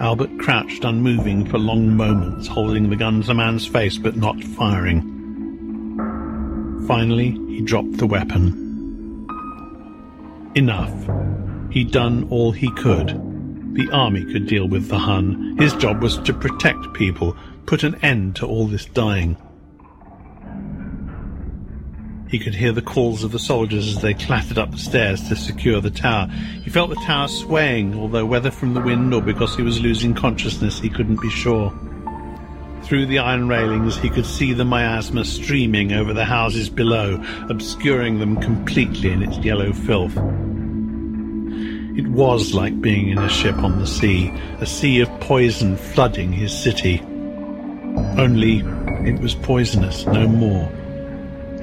Albert 0.00 0.30
crouched 0.38 0.82
unmoving 0.82 1.44
for 1.44 1.58
long 1.58 1.94
moments, 1.94 2.48
holding 2.48 2.88
the 2.88 2.96
gun 2.96 3.20
to 3.20 3.26
the 3.26 3.34
man's 3.34 3.66
face 3.66 3.98
but 3.98 4.16
not 4.16 4.42
firing. 4.42 5.02
Finally, 6.88 7.32
he 7.48 7.60
dropped 7.60 7.98
the 7.98 8.06
weapon. 8.06 9.28
Enough. 10.54 11.70
He'd 11.70 11.90
done 11.90 12.26
all 12.30 12.50
he 12.50 12.70
could. 12.76 13.08
The 13.74 13.90
army 13.92 14.24
could 14.24 14.46
deal 14.46 14.66
with 14.66 14.88
the 14.88 14.98
Hun. 14.98 15.58
His 15.58 15.74
job 15.74 16.02
was 16.02 16.16
to 16.20 16.32
protect 16.32 16.94
people, 16.94 17.36
put 17.66 17.84
an 17.84 17.96
end 17.96 18.36
to 18.36 18.46
all 18.46 18.66
this 18.66 18.86
dying. 18.86 19.36
He 22.30 22.38
could 22.38 22.54
hear 22.54 22.70
the 22.70 22.80
calls 22.80 23.24
of 23.24 23.32
the 23.32 23.40
soldiers 23.40 23.88
as 23.88 24.02
they 24.02 24.14
clattered 24.14 24.56
up 24.56 24.70
the 24.70 24.78
stairs 24.78 25.28
to 25.28 25.34
secure 25.34 25.80
the 25.80 25.90
tower. 25.90 26.28
He 26.62 26.70
felt 26.70 26.90
the 26.90 27.02
tower 27.04 27.26
swaying, 27.26 27.94
although 27.94 28.24
whether 28.24 28.52
from 28.52 28.72
the 28.72 28.80
wind 28.80 29.12
or 29.12 29.20
because 29.20 29.56
he 29.56 29.62
was 29.62 29.80
losing 29.80 30.14
consciousness, 30.14 30.78
he 30.78 30.88
couldn't 30.88 31.20
be 31.20 31.28
sure. 31.28 31.72
Through 32.84 33.06
the 33.06 33.18
iron 33.18 33.48
railings, 33.48 33.96
he 33.96 34.08
could 34.08 34.26
see 34.26 34.52
the 34.52 34.64
miasma 34.64 35.24
streaming 35.24 35.92
over 35.92 36.12
the 36.12 36.24
houses 36.24 36.70
below, 36.70 37.20
obscuring 37.48 38.20
them 38.20 38.40
completely 38.40 39.10
in 39.10 39.24
its 39.24 39.38
yellow 39.38 39.72
filth. 39.72 40.16
It 41.98 42.06
was 42.06 42.54
like 42.54 42.80
being 42.80 43.08
in 43.08 43.18
a 43.18 43.28
ship 43.28 43.56
on 43.56 43.80
the 43.80 43.86
sea, 43.88 44.32
a 44.60 44.66
sea 44.66 45.00
of 45.00 45.08
poison 45.20 45.76
flooding 45.76 46.32
his 46.32 46.56
city. 46.56 47.00
Only 48.16 48.60
it 49.04 49.18
was 49.18 49.34
poisonous, 49.34 50.06
no 50.06 50.28
more. 50.28 50.70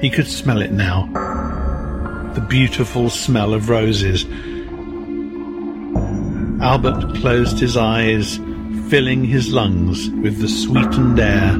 He 0.00 0.10
could 0.10 0.28
smell 0.28 0.62
it 0.62 0.72
now. 0.72 1.06
The 2.34 2.40
beautiful 2.40 3.10
smell 3.10 3.52
of 3.52 3.68
roses. 3.68 4.24
Albert 6.62 7.16
closed 7.16 7.58
his 7.58 7.76
eyes, 7.76 8.36
filling 8.88 9.24
his 9.24 9.52
lungs 9.52 10.08
with 10.10 10.38
the 10.40 10.48
sweetened 10.48 11.18
air 11.18 11.54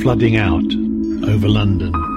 flooding 0.00 0.36
out 0.36 0.64
over 1.28 1.48
London. 1.48 2.15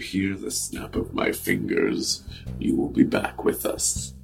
Hear 0.00 0.34
the 0.34 0.50
snap 0.50 0.96
of 0.96 1.14
my 1.14 1.30
fingers, 1.30 2.24
you 2.58 2.76
will 2.76 2.88
be 2.88 3.04
back 3.04 3.44
with 3.44 3.64
us. 3.64 4.14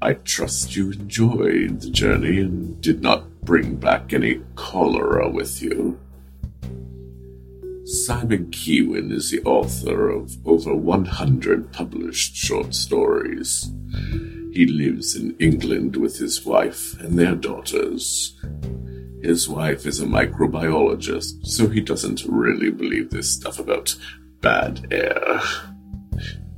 I 0.00 0.14
trust 0.14 0.76
you 0.76 0.92
enjoyed 0.92 1.80
the 1.80 1.90
journey 1.90 2.38
and 2.38 2.80
did 2.80 3.02
not 3.02 3.40
bring 3.40 3.76
back 3.76 4.12
any 4.12 4.40
cholera 4.54 5.28
with 5.28 5.60
you. 5.60 5.98
Simon 7.84 8.46
Kewin 8.50 9.10
is 9.10 9.30
the 9.30 9.42
author 9.42 10.10
of 10.10 10.36
over 10.46 10.74
100 10.74 11.72
published 11.72 12.36
short 12.36 12.74
stories. 12.74 13.72
He 14.52 14.66
lives 14.66 15.14
in 15.14 15.36
England 15.38 15.96
with 15.96 16.18
his 16.18 16.44
wife 16.44 16.98
and 17.00 17.18
their 17.18 17.34
daughters. 17.34 18.36
His 19.26 19.48
wife 19.48 19.86
is 19.86 20.00
a 20.00 20.06
microbiologist, 20.06 21.48
so 21.48 21.66
he 21.66 21.80
doesn't 21.80 22.22
really 22.28 22.70
believe 22.70 23.10
this 23.10 23.28
stuff 23.28 23.58
about 23.58 23.96
bad 24.40 24.86
air. 24.92 25.40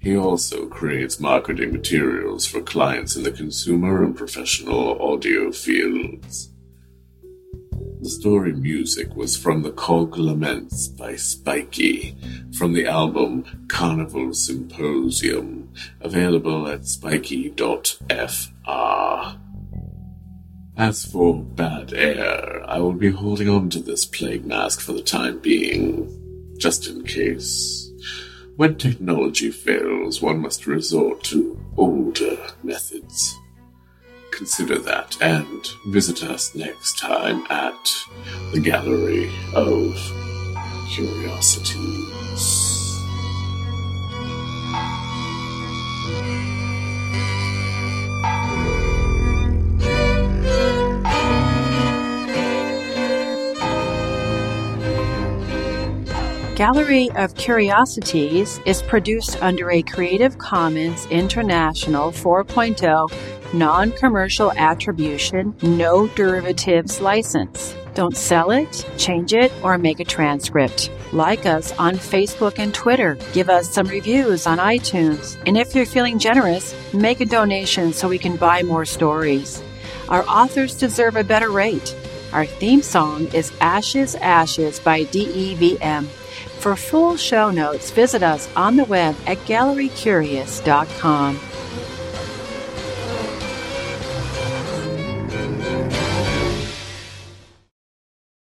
He 0.00 0.14
also 0.14 0.66
creates 0.66 1.18
marketing 1.18 1.72
materials 1.72 2.46
for 2.46 2.60
clients 2.60 3.16
in 3.16 3.22
the 3.22 3.32
consumer 3.32 4.04
and 4.04 4.14
professional 4.14 5.00
audio 5.00 5.50
fields. 5.50 6.50
The 8.06 8.12
story 8.12 8.52
music 8.52 9.16
was 9.16 9.36
from 9.36 9.62
the 9.62 9.72
Cog 9.72 10.16
Laments 10.16 10.86
by 10.86 11.16
Spiky 11.16 12.16
from 12.56 12.72
the 12.72 12.86
album 12.86 13.66
Carnival 13.66 14.32
Symposium, 14.32 15.72
available 16.00 16.68
at 16.68 16.86
spiky.fr. 16.86 17.98
As 20.76 21.04
for 21.04 21.42
bad 21.42 21.94
air, 21.94 22.62
I 22.70 22.78
will 22.78 22.92
be 22.92 23.10
holding 23.10 23.48
on 23.48 23.70
to 23.70 23.80
this 23.80 24.06
plague 24.06 24.46
mask 24.46 24.82
for 24.82 24.92
the 24.92 25.02
time 25.02 25.40
being, 25.40 26.54
just 26.58 26.86
in 26.86 27.02
case. 27.02 27.90
When 28.54 28.76
technology 28.76 29.50
fails, 29.50 30.22
one 30.22 30.38
must 30.38 30.68
resort 30.68 31.24
to 31.24 31.58
older 31.76 32.36
methods. 32.62 33.36
Consider 34.36 34.78
that 34.80 35.16
and 35.22 35.66
visit 35.86 36.22
us 36.22 36.54
next 36.54 36.98
time 36.98 37.46
at 37.48 37.90
the 38.52 38.60
Gallery 38.60 39.30
of 39.54 39.96
Curiosities. 40.92 42.66
Gallery 56.56 57.10
of 57.16 57.34
Curiosities 57.36 58.60
is 58.64 58.80
produced 58.82 59.42
under 59.42 59.70
a 59.70 59.82
Creative 59.82 60.38
Commons 60.38 61.06
International 61.06 62.10
4.0 62.12 63.10
non 63.52 63.92
commercial 63.92 64.52
attribution, 64.52 65.54
no 65.62 66.08
derivatives 66.08 67.00
license. 67.00 67.74
Don't 67.94 68.16
sell 68.16 68.50
it, 68.50 68.86
change 68.98 69.32
it, 69.32 69.52
or 69.62 69.78
make 69.78 70.00
a 70.00 70.04
transcript. 70.04 70.90
Like 71.12 71.46
us 71.46 71.72
on 71.78 71.94
Facebook 71.94 72.58
and 72.58 72.74
Twitter. 72.74 73.16
Give 73.32 73.48
us 73.48 73.70
some 73.70 73.86
reviews 73.86 74.46
on 74.46 74.58
iTunes. 74.58 75.40
And 75.46 75.56
if 75.56 75.74
you're 75.74 75.86
feeling 75.86 76.18
generous, 76.18 76.74
make 76.92 77.20
a 77.20 77.24
donation 77.24 77.94
so 77.94 78.08
we 78.08 78.18
can 78.18 78.36
buy 78.36 78.62
more 78.62 78.84
stories. 78.84 79.62
Our 80.08 80.24
authors 80.24 80.74
deserve 80.74 81.16
a 81.16 81.24
better 81.24 81.50
rate. 81.50 81.96
Our 82.32 82.44
theme 82.44 82.82
song 82.82 83.28
is 83.28 83.52
Ashes, 83.60 84.14
Ashes 84.16 84.78
by 84.78 85.04
DEVM. 85.04 86.06
For 86.60 86.76
full 86.76 87.16
show 87.16 87.50
notes, 87.50 87.90
visit 87.90 88.22
us 88.22 88.48
on 88.56 88.76
the 88.76 88.84
web 88.84 89.16
at 89.26 89.38
gallerycurious.com. 89.38 91.40